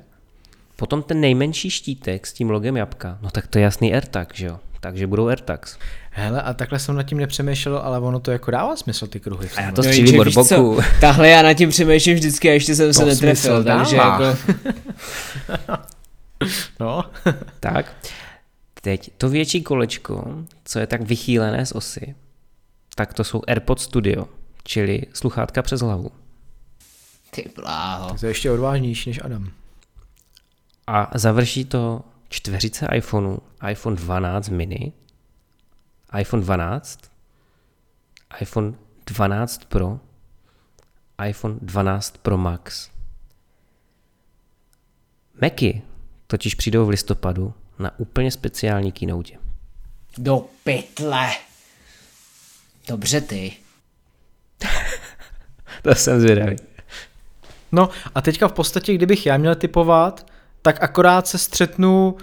[0.76, 4.46] Potom ten nejmenší štítek s tím logem jabka, no tak to je jasný AirTag, že
[4.46, 4.60] jo?
[4.82, 5.78] Takže budou AirTags.
[6.12, 9.50] Hele, a takhle jsem nad tím nepřemýšlel, ale ono to jako dává smysl, ty kruhy.
[9.58, 10.80] A já to No, střílím od boku.
[11.02, 14.26] Tahle já nad tím přemýšlím vždycky a ještě jsem se To netrefil, smysl takže dává.
[14.26, 14.40] jako...
[16.80, 17.12] No.
[17.60, 17.96] Tak,
[18.82, 22.16] teď to větší kolečko, co je tak vychýlené z osy,
[22.96, 24.28] tak to jsou AirPods Studio,
[24.64, 26.12] čili sluchátka přes hlavu.
[27.32, 28.18] Ty bláho.
[28.20, 29.52] to je ještě odvážnější než Adam.
[30.88, 33.38] A završí to čtveřice iPhoneu,
[33.70, 34.94] iPhone 12 mini,
[36.20, 37.00] iPhone 12,
[38.42, 38.74] iPhone
[39.06, 40.00] 12 Pro,
[41.28, 42.90] iPhone 12 Pro Max.
[45.42, 45.82] Macy
[46.32, 49.34] totiž přijdou v listopadu na úplně speciální keynote.
[50.18, 51.30] Do pytle.
[52.88, 53.52] Dobře ty.
[55.82, 56.56] To jsem zvědavý.
[57.72, 60.26] No a teďka v podstatě, kdybych já měl typovat,
[60.62, 62.18] tak akorát se střetnu uh,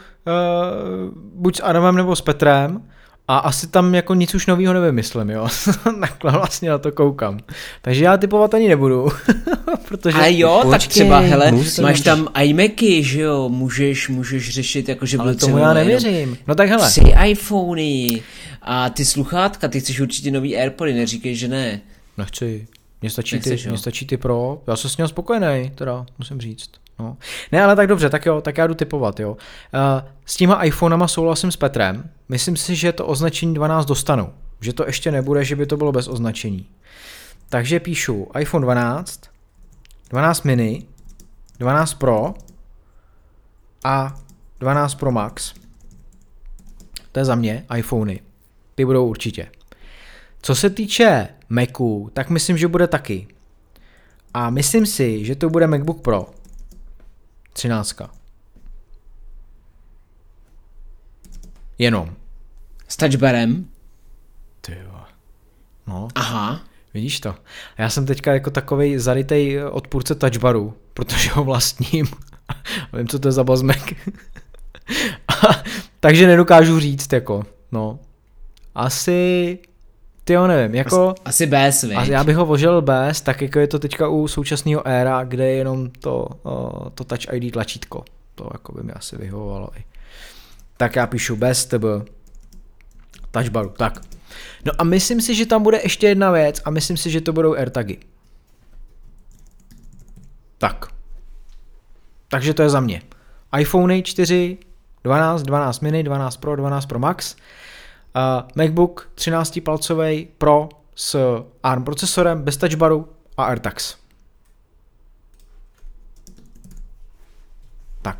[1.14, 2.90] buď s Adamem nebo s Petrem
[3.28, 5.48] a asi tam jako nic už nového nevymyslím, jo.
[6.00, 7.38] Takhle vlastně na to koukám.
[7.82, 9.08] Takže já typovat ani nebudu,
[9.88, 10.18] protože...
[10.18, 14.88] Ale jo, tak Počkej, třeba, hele, můžeš- máš tam iMacy, že jo, můžeš, můžeš řešit,
[14.88, 16.36] jako že Ale tomu třeba já nevěřím.
[16.46, 18.22] No tak hele, Tři iPhony
[18.62, 21.80] a ty sluchátka, ty chceš určitě nový Airpody, neříkej, že ne.
[22.18, 22.66] nechci.
[23.03, 26.40] Mně stačí, ty, Nechceš, mně stačí ty pro, já jsem s ním spokojený, teda, musím
[26.40, 26.70] říct.
[26.99, 27.16] No.
[27.53, 29.30] Ne, ale tak dobře, tak jo, tak já jdu typovat, jo.
[29.30, 29.38] Uh,
[30.26, 34.86] s těma iPhonama souhlasím s Petrem, myslím si, že to označení 12 dostanu, že to
[34.86, 36.66] ještě nebude, že by to bylo bez označení.
[37.49, 39.20] Takže píšu iPhone 12,
[40.11, 40.86] 12 mini,
[41.59, 42.34] 12 Pro
[43.84, 44.20] a
[44.61, 45.55] 12 Pro Max.
[47.12, 48.20] To je za mě, iPhony.
[48.74, 49.47] Ty budou určitě.
[50.42, 53.26] Co se týče Macu, tak myslím, že bude taky.
[54.34, 56.26] A myslím si, že to bude MacBook Pro.
[57.53, 57.97] 13.
[61.78, 62.14] Jenom.
[62.88, 63.66] S touchbarem.
[64.61, 65.01] Ty jo.
[65.86, 66.61] No, Aha.
[66.94, 67.34] vidíš to.
[67.78, 72.07] Já jsem teďka jako takovej zarytej odpůrce touchbaru, protože ho vlastním.
[72.49, 72.53] A
[72.97, 73.97] vím, co to je za bazmek.
[76.01, 77.42] Takže nedokážu říct, jako,
[77.72, 77.99] no.
[78.74, 79.59] Asi,
[80.26, 81.14] ty jo, nevím, jako...
[81.24, 84.88] Asi bez, A já bych ho vožil bez, tak jako je to teďka u současného
[84.88, 88.04] éra, kde je jenom to, uh, to Touch ID tlačítko.
[88.34, 89.84] To jako by mi asi vyhovovalo i.
[90.76, 91.88] Tak já píšu bez tebe
[93.30, 93.72] touchbaru.
[93.76, 94.00] Tak.
[94.64, 97.32] No a myslím si, že tam bude ještě jedna věc a myslím si, že to
[97.32, 97.98] budou AirTagy.
[100.58, 100.86] Tak.
[102.28, 103.02] Takže to je za mě.
[103.58, 104.58] iPhone 4,
[105.04, 107.36] 12, 12 mini, 12 Pro, 12 Pro Max.
[108.56, 113.96] MacBook 13 palcový Pro s ARM procesorem, bez touchbaru a AirTags.
[118.02, 118.18] Tak.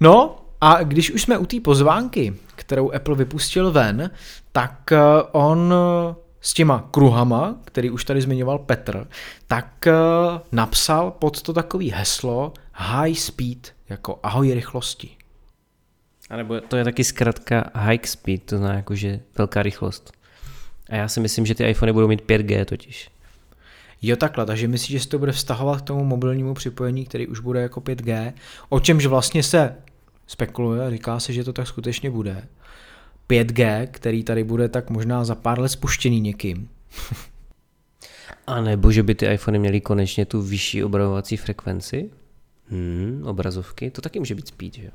[0.00, 4.10] No a když už jsme u té pozvánky, kterou Apple vypustil ven,
[4.52, 4.98] tak eh,
[5.32, 9.08] on eh, s těma kruhama, který už tady zmiňoval Petr,
[9.46, 9.92] tak eh,
[10.52, 15.19] napsal pod to takový heslo high speed, jako ahoj rychlosti.
[16.30, 20.12] A nebo to je taky zkrátka high speed, to znamená jakože velká rychlost.
[20.90, 23.10] A já si myslím, že ty iPhony budou mít 5G totiž.
[24.02, 27.40] Jo takhle, takže myslíš, že se to bude vztahovat k tomu mobilnímu připojení, který už
[27.40, 28.32] bude jako 5G,
[28.68, 29.76] o čemž vlastně se
[30.26, 32.48] spekuluje, říká se, že to tak skutečně bude.
[33.28, 36.68] 5G, který tady bude tak možná za pár let spuštěný někým.
[38.46, 42.10] A nebo že by ty iPhony měly konečně tu vyšší obravovací frekvenci?
[42.70, 44.90] Hmm, obrazovky, to taky může být speed, že jo?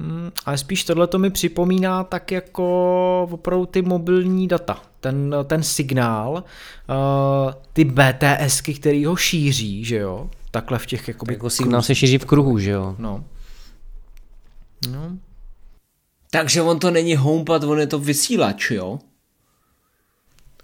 [0.00, 4.82] Hmm, ale spíš tohle to mi připomíná tak jako opravdu ty mobilní data.
[5.00, 10.30] Ten, ten signál, uh, ty BTSky, který ho šíří, že jo?
[10.50, 11.32] Takhle v těch jakoby...
[11.32, 12.96] Jako signál se šíří v kruhu, že jo?
[12.98, 13.24] No.
[14.90, 15.16] No,
[16.30, 18.98] Takže on to není HomePod, on je to vysílač, jo?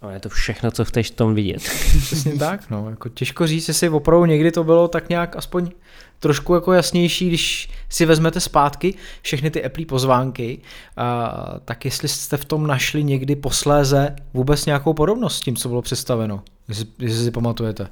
[0.03, 1.63] Ale je to všechno, co chceš v tom vidět.
[2.03, 5.71] Přesně tak, no, jako těžko říct, jestli opravdu někdy to bylo tak nějak aspoň
[6.19, 10.61] trošku jako jasnější, když si vezmete zpátky všechny ty Apple pozvánky,
[10.97, 11.35] a,
[11.65, 15.83] tak jestli jste v tom našli někdy posléze vůbec nějakou podobnost s tím, co bylo
[15.83, 17.89] představeno, jestli, jestli si pamatujete.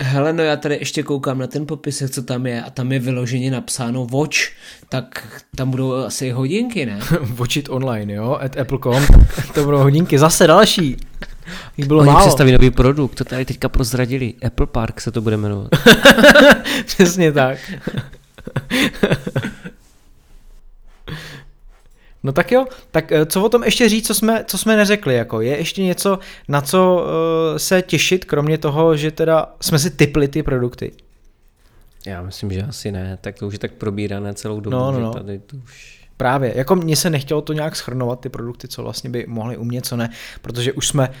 [0.00, 2.98] Hele, no já tady ještě koukám na ten popisek, co tam je a tam je
[2.98, 4.36] vyloženě napsáno watch,
[4.88, 7.00] tak tam budou asi hodinky, ne?
[7.36, 9.02] Watch it online, jo, at apple.com,
[9.54, 10.96] to budou hodinky, zase další.
[11.76, 12.20] Jich bylo Oni málo.
[12.20, 14.34] představí nový produkt, to tady teďka prozradili.
[14.46, 15.68] Apple Park se to bude jmenovat.
[16.86, 17.58] Přesně tak.
[22.22, 25.14] No tak jo, tak eh, co o tom ještě říct, co jsme, co jsme neřekli,
[25.14, 26.18] jako je ještě něco,
[26.48, 27.06] na co
[27.52, 30.92] uh, se těšit, kromě toho, že teda jsme si typli ty produkty.
[32.06, 34.98] Já myslím, že asi ne, tak to už je tak probírané celou dobu, No, no,
[34.98, 35.12] že no.
[35.14, 35.97] tady to už...
[36.18, 39.86] Právě, jako mně se nechtělo to nějak schrnovat, ty produkty, co vlastně by mohly umět,
[39.86, 40.10] co ne,
[40.42, 41.14] protože už jsme uh,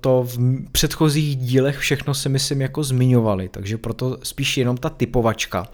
[0.00, 0.38] to v
[0.72, 5.66] předchozích dílech všechno si myslím jako zmiňovali, takže proto spíš jenom ta typovačka.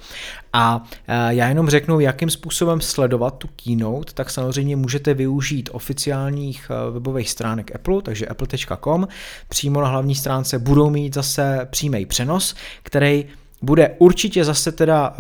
[0.53, 0.85] A uh,
[1.29, 7.31] já jenom řeknu, jakým způsobem sledovat tu keynote, tak samozřejmě můžete využít oficiálních uh, webových
[7.31, 9.09] stránek Apple, takže apple.com,
[9.49, 13.27] přímo na hlavní stránce budou mít zase přímý přenos, který
[13.63, 15.15] bude určitě zase teda uh,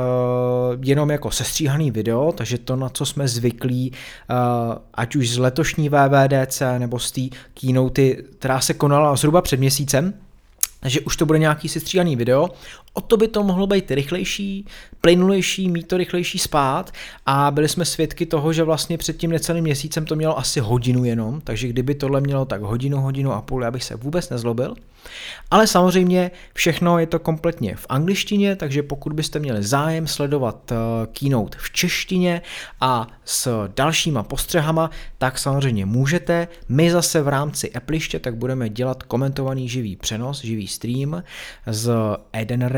[0.85, 4.37] jenom jako sestříhaný video, takže to, na co jsme zvyklí, uh,
[4.95, 7.21] ať už z letošní VVDC nebo z té
[7.55, 10.15] keynote, která se konala zhruba před měsícem,
[10.81, 12.51] takže už to bude nějaký sestříhaný video.
[12.97, 14.67] O to by to mohlo být rychlejší,
[15.01, 16.93] plynulejší, mít to rychlejší spát
[17.27, 21.05] a byli jsme svědky toho, že vlastně před tím necelým měsícem to mělo asi hodinu
[21.05, 24.75] jenom, takže kdyby tohle mělo tak hodinu, hodinu a půl, já bych se vůbec nezlobil.
[25.51, 30.77] Ale samozřejmě všechno je to kompletně v angličtině, takže pokud byste měli zájem sledovat eh,
[31.13, 32.43] keynote v češtině
[32.81, 36.49] a s dalšíma postřehama, tak samozřejmě můžete.
[36.69, 41.23] My zase v rámci Appleiště tak budeme dělat komentovaný živý přenos, živý stream
[41.67, 41.93] z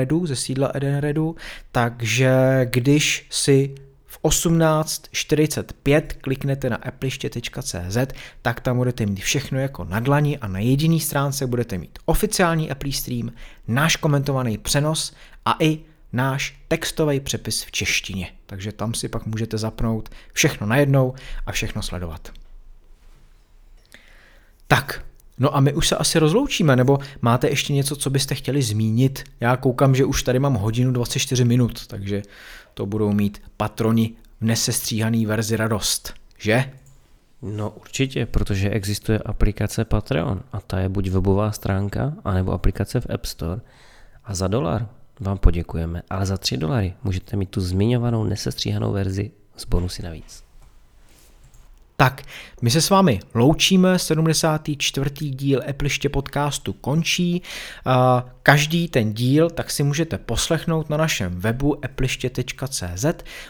[0.06, 1.36] Edenredu, ze sídla Edenredu,
[1.72, 3.74] takže když si
[4.06, 7.96] v 18.45 kliknete na appliště.cz,
[8.42, 12.70] tak tam budete mít všechno jako na dlani a na jediný stránce budete mít oficiální
[12.70, 13.32] Apple stream,
[13.68, 15.14] náš komentovaný přenos
[15.44, 15.78] a i
[16.12, 18.32] náš textový přepis v češtině.
[18.46, 21.14] Takže tam si pak můžete zapnout všechno najednou
[21.46, 22.32] a všechno sledovat.
[24.68, 25.05] Tak,
[25.38, 29.24] no a my už se asi rozloučíme, nebo máte ještě něco, co byste chtěli zmínit?
[29.40, 32.22] Já koukám, že už tady mám hodinu 24 minut, takže
[32.74, 36.72] to budou mít patroni v nesestříhaný verzi radost, že?
[37.42, 43.10] No určitě, protože existuje aplikace Patreon a ta je buď webová stránka, anebo aplikace v
[43.10, 43.60] App Store
[44.24, 44.88] a za dolar
[45.20, 50.45] vám poděkujeme, ale za 3 dolary můžete mít tu zmiňovanou nesestříhanou verzi s bonusy navíc.
[51.98, 52.22] Tak,
[52.62, 55.10] my se s vámi loučíme, 74.
[55.30, 57.42] díl Appliště podcastu končí.
[58.42, 63.06] Každý ten díl tak si můžete poslechnout na našem webu appliště.cz,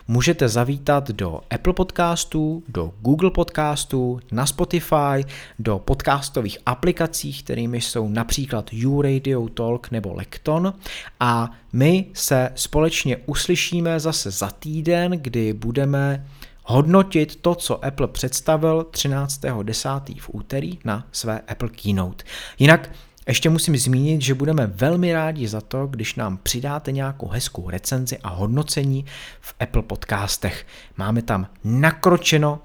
[0.09, 5.25] můžete zavítat do Apple podcastů, do Google podcastů, na Spotify,
[5.59, 10.75] do podcastových aplikací, kterými jsou například YouRadio Talk nebo Lekton
[11.21, 16.27] a my se společně uslyšíme zase za týden, kdy budeme
[16.67, 20.21] hodnotit to, co Apple představil 13.10.
[20.21, 22.25] v úterý na své Apple Keynote.
[22.59, 22.91] Jinak
[23.29, 28.19] ještě musím zmínit, že budeme velmi rádi za to, když nám přidáte nějakou hezkou recenzi
[28.19, 29.05] a hodnocení
[29.41, 30.67] v Apple podcastech.
[30.97, 32.61] Máme tam nakročeno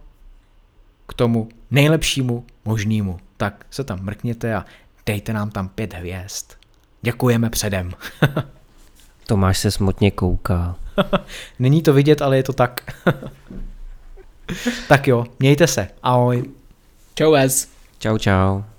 [1.07, 3.19] k tomu nejlepšímu možnému.
[3.37, 4.65] Tak se tam mrkněte a
[5.05, 6.51] dejte nám tam pět hvězd.
[7.01, 7.91] Děkujeme předem.
[9.25, 10.75] Tomáš se smutně kouká.
[11.59, 13.03] Není to vidět, ale je to tak.
[14.87, 15.87] tak jo, mějte se.
[16.03, 16.43] Ahoj.
[17.15, 17.67] Čau, Ez.
[17.99, 18.70] Čau, čau.